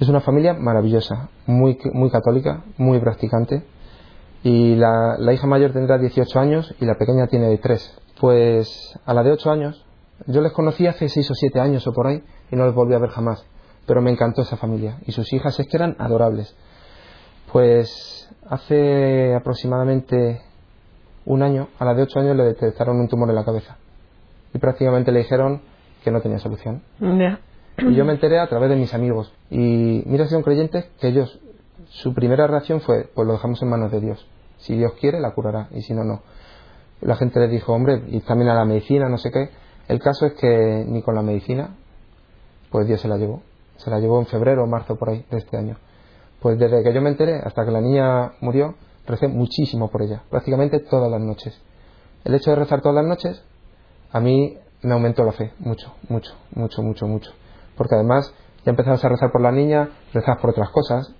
Es 0.00 0.08
una 0.08 0.20
familia 0.20 0.54
maravillosa, 0.54 1.28
muy, 1.46 1.76
muy 1.92 2.10
católica, 2.10 2.64
muy 2.76 3.00
practicante 3.00 3.64
y 4.44 4.76
la, 4.76 5.16
la 5.18 5.32
hija 5.32 5.46
mayor 5.46 5.72
tendrá 5.72 5.98
18 5.98 6.38
años 6.38 6.74
y 6.80 6.84
la 6.84 6.94
pequeña 6.94 7.26
tiene 7.26 7.56
3. 7.58 8.00
Pues 8.20 8.98
a 9.04 9.12
la 9.12 9.24
de 9.24 9.32
8 9.32 9.50
años, 9.50 9.84
yo 10.26 10.40
les 10.40 10.52
conocí 10.52 10.86
hace 10.86 11.08
6 11.08 11.30
o 11.30 11.34
7 11.34 11.60
años 11.60 11.86
o 11.86 11.92
por 11.92 12.06
ahí 12.06 12.22
y 12.50 12.56
no 12.56 12.66
les 12.66 12.74
volví 12.74 12.94
a 12.94 12.98
ver 12.98 13.10
jamás, 13.10 13.44
pero 13.86 14.02
me 14.02 14.10
encantó 14.10 14.42
esa 14.42 14.56
familia 14.56 14.98
y 15.06 15.12
sus 15.12 15.32
hijas 15.32 15.58
es 15.58 15.66
que 15.66 15.76
eran 15.76 15.96
adorables. 15.98 16.54
Pues 17.52 18.28
hace 18.48 19.34
aproximadamente 19.34 20.42
un 21.24 21.42
año, 21.42 21.68
a 21.78 21.84
la 21.84 21.94
de 21.94 22.02
8 22.02 22.20
años 22.20 22.36
le 22.36 22.44
detectaron 22.44 22.98
un 23.00 23.08
tumor 23.08 23.28
en 23.28 23.36
la 23.36 23.44
cabeza 23.44 23.78
y 24.52 24.58
prácticamente 24.58 25.12
le 25.12 25.20
dijeron 25.20 25.62
que 26.02 26.10
no 26.10 26.20
tenía 26.20 26.38
solución. 26.38 26.82
Ya. 27.00 27.40
Y 27.78 27.94
yo 27.94 28.04
me 28.04 28.12
enteré 28.12 28.40
a 28.40 28.48
través 28.48 28.70
de 28.70 28.76
mis 28.76 28.92
amigos. 28.94 29.32
Y 29.50 30.02
mira 30.06 30.24
si 30.24 30.30
son 30.30 30.42
creyentes 30.42 30.86
que 31.00 31.08
ellos, 31.08 31.38
su 31.86 32.12
primera 32.12 32.46
reacción 32.46 32.80
fue, 32.80 33.08
pues 33.14 33.26
lo 33.26 33.34
dejamos 33.34 33.62
en 33.62 33.68
manos 33.68 33.92
de 33.92 34.00
Dios. 34.00 34.26
Si 34.58 34.76
Dios 34.76 34.92
quiere, 35.00 35.20
la 35.20 35.32
curará, 35.32 35.68
y 35.70 35.82
si 35.82 35.94
no, 35.94 36.02
no. 36.02 36.22
La 37.00 37.14
gente 37.14 37.38
les 37.38 37.50
dijo, 37.50 37.72
hombre, 37.72 38.02
y 38.08 38.20
también 38.20 38.50
a 38.50 38.54
la 38.54 38.64
medicina, 38.64 39.08
no 39.08 39.18
sé 39.18 39.30
qué. 39.30 39.50
El 39.88 40.00
caso 40.00 40.26
es 40.26 40.34
que 40.34 40.84
ni 40.86 41.02
con 41.02 41.14
la 41.14 41.22
medicina, 41.22 41.74
pues 42.70 42.86
Dios 42.86 43.00
se 43.00 43.08
la 43.08 43.16
llevó. 43.16 43.42
Se 43.76 43.90
la 43.90 43.98
llevó 44.00 44.18
en 44.20 44.26
febrero 44.26 44.64
o 44.64 44.66
marzo 44.66 44.96
por 44.96 45.10
ahí 45.10 45.24
de 45.30 45.38
este 45.38 45.56
año. 45.56 45.76
Pues 46.40 46.58
desde 46.58 46.82
que 46.82 46.92
yo 46.92 47.00
me 47.00 47.08
enteré 47.10 47.40
hasta 47.44 47.64
que 47.64 47.70
la 47.70 47.80
niña 47.80 48.32
murió, 48.40 48.74
recé 49.06 49.28
muchísimo 49.28 49.88
por 49.88 50.02
ella, 50.02 50.22
prácticamente 50.30 50.80
todas 50.80 51.10
las 51.10 51.20
noches. 51.20 51.60
El 52.24 52.34
hecho 52.34 52.50
de 52.50 52.56
rezar 52.56 52.80
todas 52.82 52.96
las 52.96 53.06
noches, 53.06 53.42
a 54.12 54.20
mí 54.20 54.56
me 54.82 54.92
aumentó 54.92 55.24
la 55.24 55.32
fe, 55.32 55.52
mucho, 55.58 55.94
mucho, 56.08 56.34
mucho, 56.54 56.82
mucho, 56.82 57.06
mucho. 57.06 57.32
Porque 57.76 57.94
además 57.94 58.32
ya 58.64 58.70
empezabas 58.70 59.04
a 59.04 59.08
rezar 59.08 59.32
por 59.32 59.40
la 59.40 59.50
niña, 59.52 59.88
rezas 60.12 60.36
por 60.40 60.50
otras 60.50 60.68
cosas, 60.70 61.12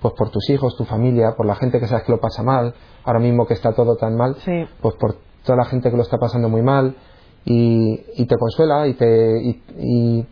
pues 0.00 0.14
por 0.14 0.30
tus 0.30 0.50
hijos, 0.50 0.76
tu 0.76 0.84
familia, 0.84 1.34
por 1.36 1.46
la 1.46 1.54
gente 1.54 1.78
que 1.78 1.86
sabes 1.86 2.04
que 2.04 2.12
lo 2.12 2.20
pasa 2.20 2.42
mal, 2.42 2.74
ahora 3.04 3.20
mismo 3.20 3.46
que 3.46 3.54
está 3.54 3.72
todo 3.72 3.96
tan 3.96 4.16
mal, 4.16 4.36
Sí. 4.44 4.66
pues 4.82 4.94
por 4.96 5.16
toda 5.44 5.56
la 5.58 5.64
gente 5.66 5.90
que 5.90 5.96
lo 5.96 6.02
está 6.02 6.18
pasando 6.18 6.48
muy 6.48 6.62
mal 6.62 6.96
y, 7.46 8.04
y 8.16 8.26
te 8.26 8.36
consuela 8.36 8.86
y 8.86 8.94
te 8.94 9.40
y, 9.42 9.62
y 9.78 10.26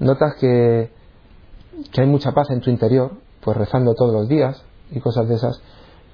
notas 0.00 0.34
que, 0.38 0.90
que 1.92 2.00
hay 2.02 2.06
mucha 2.06 2.32
paz 2.32 2.50
en 2.50 2.60
tu 2.60 2.68
interior, 2.68 3.12
pues 3.40 3.56
rezando 3.56 3.94
todos 3.94 4.12
los 4.12 4.28
días 4.28 4.62
y 4.90 5.00
cosas 5.00 5.28
de 5.28 5.36
esas. 5.36 5.62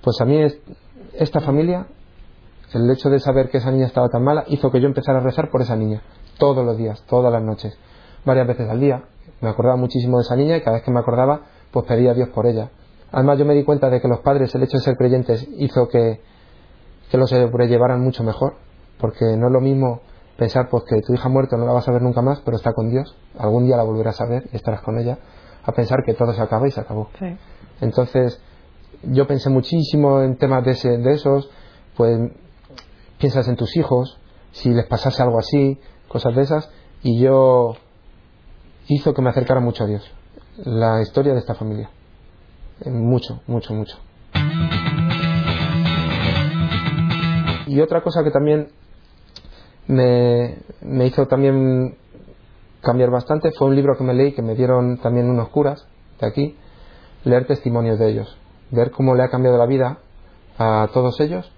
Pues 0.03 0.21
a 0.21 0.25
mí 0.27 0.37
es- 0.41 0.59
esta 1.15 1.41
familia, 1.41 1.87
el 2.75 2.91
hecho 2.91 3.09
de 3.09 3.21
saber 3.21 3.49
que 3.51 3.59
esa 3.59 3.71
niña 3.71 3.87
estaba 3.87 4.09
tan 4.09 4.23
mala, 4.23 4.45
hizo 4.49 4.71
que 4.71 4.81
yo 4.81 4.87
empezara 4.87 5.19
a 5.19 5.23
rezar 5.23 5.51
por 5.51 5.63
esa 5.63 5.77
niña, 5.77 6.03
todos 6.39 6.65
los 6.65 6.77
días, 6.77 7.03
todas 7.09 7.33
las 7.33 7.43
noches, 7.43 7.77
varias 8.25 8.47
veces 8.47 8.69
al 8.69 8.81
día. 8.81 9.05
Me 9.41 9.49
acordaba 9.49 9.77
muchísimo 9.77 10.19
de 10.19 10.23
esa 10.23 10.37
niña 10.37 10.57
y 10.57 10.61
cada 10.61 10.77
vez 10.77 10.85
que 10.85 10.91
me 10.91 11.01
acordaba, 11.01 11.43
pues 11.71 11.87
pedía 11.87 12.11
a 12.11 12.15
Dios 12.15 12.29
por 12.31 12.47
ella. 12.47 12.71
Además 13.13 13.39
yo 13.39 13.45
me 13.45 13.55
di 13.55 13.65
cuenta 13.65 13.89
de 13.91 14.01
que 14.01 14.09
los 14.09 14.21
padres, 14.21 14.55
el 14.55 14.63
hecho 14.63 14.77
de 14.79 14.83
ser 14.85 14.97
creyentes, 14.97 15.47
hizo 15.59 15.89
que, 15.89 16.21
que 17.11 17.17
lo 17.19 17.27
sobrellevaran 17.27 18.01
mucho 18.03 18.25
mejor, 18.25 18.55
porque 18.99 19.25
no 19.37 19.47
es 19.47 19.53
lo 19.53 19.61
mismo 19.61 20.01
pensar 20.37 20.69
pues 20.71 20.85
que 20.89 21.01
tu 21.03 21.15
hija 21.15 21.27
ha 21.27 21.31
muerto 21.31 21.57
no 21.57 21.67
la 21.67 21.73
vas 21.73 21.89
a 21.89 21.93
ver 21.93 22.03
nunca 22.03 22.23
más, 22.23 22.41
pero 22.45 22.57
está 22.57 22.73
con 22.73 22.91
Dios, 22.91 23.17
algún 23.39 23.67
día 23.67 23.77
la 23.77 23.83
volverás 23.85 24.21
a 24.21 24.27
ver 24.27 24.49
y 24.53 24.57
estarás 24.57 24.81
con 24.83 24.99
ella, 24.99 25.19
a 25.65 25.73
pensar 25.73 26.01
que 26.05 26.15
todo 26.15 26.33
se 26.33 26.43
acaba 26.43 26.67
y 26.67 26.71
se 26.71 26.81
acabó. 26.81 27.09
Sí. 27.19 27.37
Entonces, 27.81 28.41
yo 29.03 29.27
pensé 29.27 29.51
muchísimo 29.51 30.23
en 30.23 30.37
temas 30.37 30.65
de, 30.65 30.73
ese- 30.73 30.99
de 30.99 31.13
esos, 31.13 31.51
pues 31.97 32.19
piensas 33.19 33.47
en 33.49 33.57
tus 33.57 33.77
hijos, 33.77 34.19
si 34.53 34.71
les 34.71 34.87
pasase 34.87 35.23
algo 35.23 35.39
así, 35.39 35.79
cosas 36.09 36.35
de 36.35 36.43
esas, 36.43 36.71
y 37.03 37.21
yo 37.21 37.75
hizo 38.89 39.15
que 39.15 39.23
me 39.23 39.31
acercara 39.31 39.61
mucho 39.61 39.85
a 39.85 39.87
Dios, 39.87 40.11
la 40.59 41.01
historia 41.03 41.33
de 41.33 41.39
esta 41.41 41.55
familia. 41.55 41.91
Eh, 42.85 42.91
Mucho, 42.91 43.41
mucho, 43.47 43.73
mucho. 43.75 43.97
Y 47.67 47.81
otra 47.81 48.03
cosa 48.03 48.23
que 48.23 48.31
también 48.31 48.69
me, 49.87 50.57
me 50.83 51.07
hizo 51.07 51.27
también 51.27 51.97
cambiar 52.81 53.11
bastante 53.11 53.51
fue 53.53 53.69
un 53.69 53.77
libro 53.77 53.97
que 53.97 54.05
me 54.05 54.15
leí 54.15 54.33
que 54.33 54.43
me 54.43 54.55
dieron 54.55 54.99
también 54.99 55.29
unos 55.31 55.49
curas 55.49 55.87
de 56.21 56.27
aquí, 56.27 56.57
leer 57.25 57.47
testimonios 57.47 57.99
de 57.99 58.11
ellos, 58.11 58.37
ver 58.71 58.91
cómo 58.91 59.15
le 59.15 59.23
ha 59.23 59.29
cambiado 59.31 59.57
la 59.59 59.67
vida 59.67 59.99
a 60.59 60.89
todos 60.93 61.19
ellos 61.21 61.51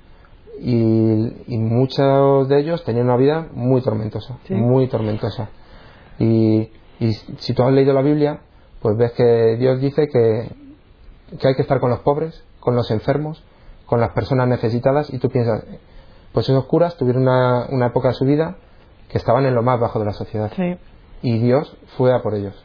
y, 0.61 1.45
y 1.49 1.59
muchos 1.59 2.49
de 2.49 2.59
ellos 2.61 2.83
tenían 2.85 3.07
una 3.07 3.17
vida 3.17 3.49
muy 3.53 3.83
tormentosa, 3.83 4.39
Sí. 4.47 4.55
muy 4.55 4.87
tormentosa. 4.89 5.51
Y, 6.19 6.71
y 6.99 7.13
si 7.13 7.53
tú 7.53 7.63
has 7.63 7.73
leído 7.73 7.93
la 7.93 8.01
Biblia, 8.03 8.41
pues 8.81 8.97
ves 8.97 9.13
que 9.13 9.57
Dios 9.59 9.81
dice 9.81 10.09
que, 10.09 10.49
que 11.39 11.49
hay 11.49 11.55
que 11.55 11.63
estar 11.63 11.79
con 11.81 11.91
los 11.91 12.01
pobres, 12.01 12.43
con 12.61 12.75
los 12.75 12.91
enfermos, 12.91 13.43
con 13.85 14.01
las 14.01 14.11
personas 14.11 14.49
necesitadas 14.49 15.13
y 15.13 15.19
tú 15.19 15.29
piensas, 15.29 15.63
pues 16.37 16.51
esos 16.51 16.67
curas 16.67 16.99
tuvieron 16.99 17.23
una, 17.23 17.65
una 17.71 17.87
época 17.87 18.09
de 18.09 18.15
su 18.15 18.27
vida 18.27 18.57
que 19.09 19.17
estaban 19.17 19.47
en 19.47 19.55
lo 19.55 19.63
más 19.63 19.81
bajo 19.81 19.99
de 20.01 20.05
la 20.05 20.13
sociedad 20.13 20.53
Sí. 20.55 20.77
y 21.23 21.39
Dios 21.39 21.75
fue 21.97 22.13
a 22.13 22.21
por 22.21 22.35
ellos. 22.35 22.63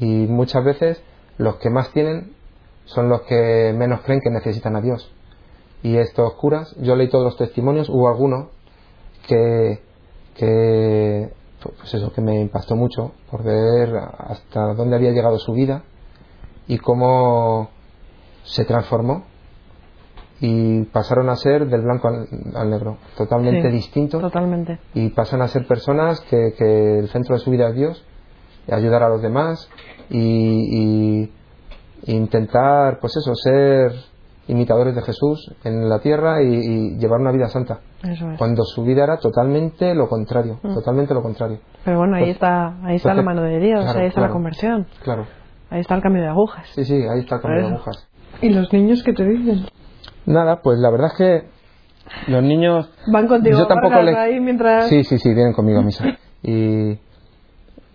Y 0.00 0.06
muchas 0.06 0.64
veces 0.64 1.02
los 1.36 1.56
que 1.56 1.68
más 1.68 1.90
tienen 1.90 2.32
son 2.86 3.10
los 3.10 3.20
que 3.24 3.74
menos 3.76 4.00
creen 4.00 4.22
que 4.22 4.30
necesitan 4.30 4.76
a 4.76 4.80
Dios. 4.80 5.12
Y 5.82 5.98
estos 5.98 6.32
curas, 6.36 6.74
yo 6.80 6.96
leí 6.96 7.08
todos 7.10 7.24
los 7.24 7.36
testimonios, 7.36 7.90
hubo 7.90 8.08
alguno 8.08 8.48
que, 9.28 9.82
que 10.34 11.34
pues 11.60 11.92
eso 11.92 12.14
que 12.14 12.22
me 12.22 12.40
impactó 12.40 12.76
mucho 12.76 13.12
por 13.30 13.42
ver 13.42 13.94
hasta 14.16 14.72
dónde 14.72 14.96
había 14.96 15.10
llegado 15.10 15.38
su 15.38 15.52
vida 15.52 15.82
y 16.66 16.78
cómo 16.78 17.68
se 18.42 18.64
transformó 18.64 19.24
y 20.40 20.82
pasaron 20.86 21.28
a 21.30 21.36
ser 21.36 21.66
del 21.68 21.82
blanco 21.82 22.08
al, 22.08 22.26
al 22.54 22.70
negro, 22.70 22.98
totalmente 23.16 23.68
Sí, 23.70 23.74
distintos 23.76 24.20
Totalmente. 24.20 24.78
y 24.94 25.08
pasan 25.10 25.42
a 25.42 25.48
ser 25.48 25.66
personas 25.66 26.20
que, 26.22 26.52
que 26.58 26.98
el 26.98 27.08
centro 27.08 27.34
de 27.36 27.40
su 27.40 27.50
vida 27.50 27.68
es 27.68 27.74
Dios, 27.76 28.04
y 28.66 28.72
ayudar 28.74 29.02
a 29.02 29.08
los 29.08 29.22
demás 29.22 29.68
y, 30.10 31.28
y 32.06 32.12
intentar, 32.12 32.98
pues 33.00 33.16
eso, 33.16 33.34
ser 33.34 33.92
imitadores 34.46 34.94
de 34.94 35.00
Jesús 35.02 35.54
en 35.64 35.88
la 35.88 36.00
tierra 36.00 36.42
y, 36.42 36.46
y 36.54 36.98
llevar 36.98 37.20
una 37.20 37.32
vida 37.32 37.48
santa. 37.48 37.80
Eso 38.02 38.30
es. 38.30 38.38
Cuando 38.38 38.62
su 38.64 38.82
vida 38.84 39.04
era 39.04 39.16
totalmente 39.18 39.94
lo 39.94 40.08
contrario, 40.08 40.60
Mm. 40.62 40.74
totalmente 40.74 41.14
lo 41.14 41.22
contrario. 41.22 41.60
Pero 41.84 41.98
bueno, 41.98 42.16
ahí 42.16 42.24
Pues- 42.24 42.34
está, 42.34 42.76
ahí 42.84 42.96
está 42.96 43.14
la 43.14 43.20
entonces, 43.20 43.24
mano 43.24 43.42
de 43.42 43.58
Dios, 43.60 43.84
claro, 43.84 44.00
ahí 44.00 44.06
está 44.06 44.20
la 44.20 44.28
conversión, 44.30 44.86
Claro, 45.02 45.26
ahí 45.70 45.80
está 45.80 45.94
el 45.94 46.02
cambio 46.02 46.22
de 46.22 46.28
agujas. 46.28 46.68
sí, 46.74 46.84
sí, 46.84 46.94
ahí 46.94 47.20
está 47.20 47.36
el 47.36 47.40
cambio 47.42 47.62
de 47.62 47.68
agujas. 47.74 48.08
¿Y 48.42 48.48
los 48.50 48.70
niños 48.72 49.02
qué 49.02 49.12
te 49.14 49.24
dicen? 49.24 49.66
Nada, 50.26 50.62
pues 50.62 50.78
la 50.78 50.90
verdad 50.90 51.08
es 51.12 51.18
que 51.18 51.48
los 52.28 52.42
niños 52.42 52.90
Van 53.06 53.26
contigo 53.26 53.58
Yo 53.58 53.66
tampoco 53.66 53.96
ahí 53.96 54.40
mientras... 54.40 54.88
Sí, 54.88 55.04
sí, 55.04 55.18
sí, 55.18 55.34
vienen 55.34 55.52
conmigo 55.52 55.80
a 55.80 55.82
misa. 55.82 56.04
Y 56.42 56.98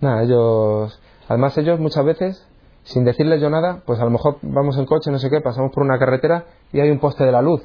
nada, 0.01 0.23
ellos, 0.23 0.99
además 1.27 1.57
ellos 1.57 1.79
muchas 1.79 2.05
veces, 2.05 2.47
sin 2.83 3.03
decirles 3.03 3.41
yo 3.41 3.49
nada, 3.49 3.81
pues 3.85 3.99
a 3.99 4.05
lo 4.05 4.11
mejor 4.11 4.37
vamos 4.41 4.77
en 4.77 4.85
coche, 4.85 5.11
no 5.11 5.19
sé 5.19 5.29
qué, 5.29 5.41
pasamos 5.41 5.71
por 5.71 5.83
una 5.83 5.99
carretera 5.99 6.45
y 6.73 6.79
hay 6.79 6.89
un 6.89 6.99
poste 6.99 7.23
de 7.23 7.31
la 7.31 7.41
luz. 7.41 7.61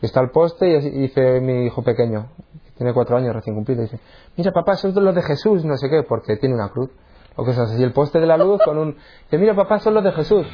Y 0.00 0.06
está 0.06 0.20
el 0.20 0.30
poste 0.30 0.68
y 0.68 0.90
dice 0.90 1.40
mi 1.40 1.66
hijo 1.66 1.82
pequeño, 1.82 2.28
que 2.64 2.70
tiene 2.76 2.92
cuatro 2.92 3.16
años 3.16 3.34
recién 3.34 3.54
cumplido, 3.54 3.82
dice, 3.82 4.00
mira 4.36 4.52
papá, 4.52 4.76
son 4.76 4.94
los 4.94 5.14
de 5.14 5.22
Jesús, 5.22 5.64
no 5.64 5.76
sé 5.76 5.88
qué, 5.88 6.02
porque 6.02 6.36
tiene 6.36 6.54
una 6.54 6.68
cruz. 6.68 6.90
O 7.36 7.44
cosas 7.44 7.70
así, 7.70 7.82
el 7.82 7.92
poste 7.92 8.20
de 8.20 8.26
la 8.26 8.36
luz 8.36 8.60
con 8.64 8.78
un... 8.78 8.96
Dice, 9.24 9.38
mira 9.38 9.54
papá, 9.54 9.80
son 9.80 9.94
los 9.94 10.04
de 10.04 10.12
Jesús. 10.12 10.46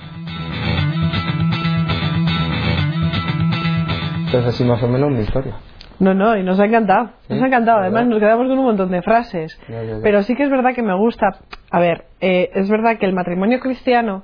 Entonces 4.30 4.54
así 4.54 4.64
más 4.64 4.80
o 4.82 4.86
menos 4.86 5.10
mi 5.10 5.20
historia. 5.20 5.56
No, 5.98 6.14
no, 6.14 6.36
y 6.36 6.44
nos 6.44 6.58
ha 6.60 6.64
encantado. 6.64 7.10
Sí, 7.26 7.34
Nos 7.34 7.42
ha 7.42 7.46
encantado. 7.46 7.80
Además, 7.80 8.06
nos 8.06 8.20
quedamos 8.20 8.46
con 8.46 8.58
un 8.58 8.64
montón 8.64 8.90
de 8.90 9.02
frases. 9.02 9.60
Ya, 9.68 9.82
ya, 9.82 9.96
ya. 9.96 9.98
Pero 10.02 10.22
sí 10.22 10.36
que 10.36 10.44
es 10.44 10.50
verdad 10.50 10.72
que 10.72 10.82
me 10.82 10.96
gusta. 10.96 11.26
A 11.70 11.80
ver, 11.80 12.04
eh, 12.20 12.48
es 12.54 12.70
verdad 12.70 12.96
que 12.98 13.06
el 13.06 13.12
matrimonio 13.12 13.58
cristiano, 13.58 14.22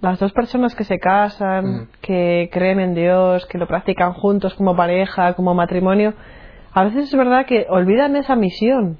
las 0.00 0.18
dos 0.18 0.32
personas 0.32 0.74
que 0.74 0.82
se 0.82 0.98
casan, 0.98 1.88
que 2.02 2.50
creen 2.52 2.80
en 2.80 2.94
Dios, 2.94 3.46
que 3.46 3.56
lo 3.56 3.68
practican 3.68 4.14
juntos 4.14 4.54
como 4.54 4.74
pareja, 4.74 5.34
como 5.34 5.54
matrimonio, 5.54 6.12
a 6.74 6.84
veces 6.84 7.04
es 7.04 7.16
verdad 7.16 7.46
que 7.46 7.66
olvidan 7.68 8.16
esa 8.16 8.34
misión. 8.34 8.98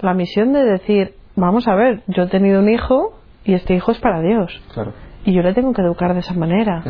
La 0.00 0.12
misión 0.12 0.52
de 0.52 0.64
decir, 0.64 1.14
vamos 1.36 1.68
a 1.68 1.76
ver, 1.76 2.02
yo 2.08 2.24
he 2.24 2.28
tenido 2.28 2.58
un 2.58 2.68
hijo 2.68 3.14
y 3.44 3.54
este 3.54 3.74
hijo 3.74 3.92
es 3.92 4.00
para 4.00 4.20
Dios. 4.20 4.60
Claro. 4.74 4.92
Y 5.24 5.32
yo 5.32 5.42
le 5.42 5.54
tengo 5.54 5.72
que 5.72 5.82
educar 5.82 6.12
de 6.14 6.20
esa 6.20 6.34
manera. 6.34 6.82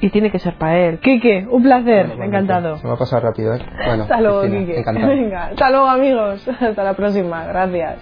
Y 0.00 0.10
tiene 0.10 0.30
que 0.30 0.38
ser 0.38 0.54
para 0.54 0.78
él. 0.78 0.98
Quique, 1.00 1.46
un 1.50 1.62
placer. 1.62 2.06
Bueno, 2.08 2.24
encantado. 2.24 2.76
Se 2.78 2.84
me 2.84 2.88
va 2.90 2.94
a 2.96 2.98
pasar 2.98 3.22
rápido, 3.22 3.54
¿eh? 3.54 3.58
Bueno, 3.86 4.02
Hasta 4.04 4.20
luego, 4.20 4.40
Cristina, 4.40 4.60
Quique. 4.66 4.78
encantado. 4.80 5.06
Venga, 5.14 5.46
hasta 5.46 5.70
luego, 5.70 5.86
amigos. 5.86 6.48
Hasta 6.60 6.84
la 6.84 6.94
próxima. 6.94 7.44
Gracias. 7.46 7.98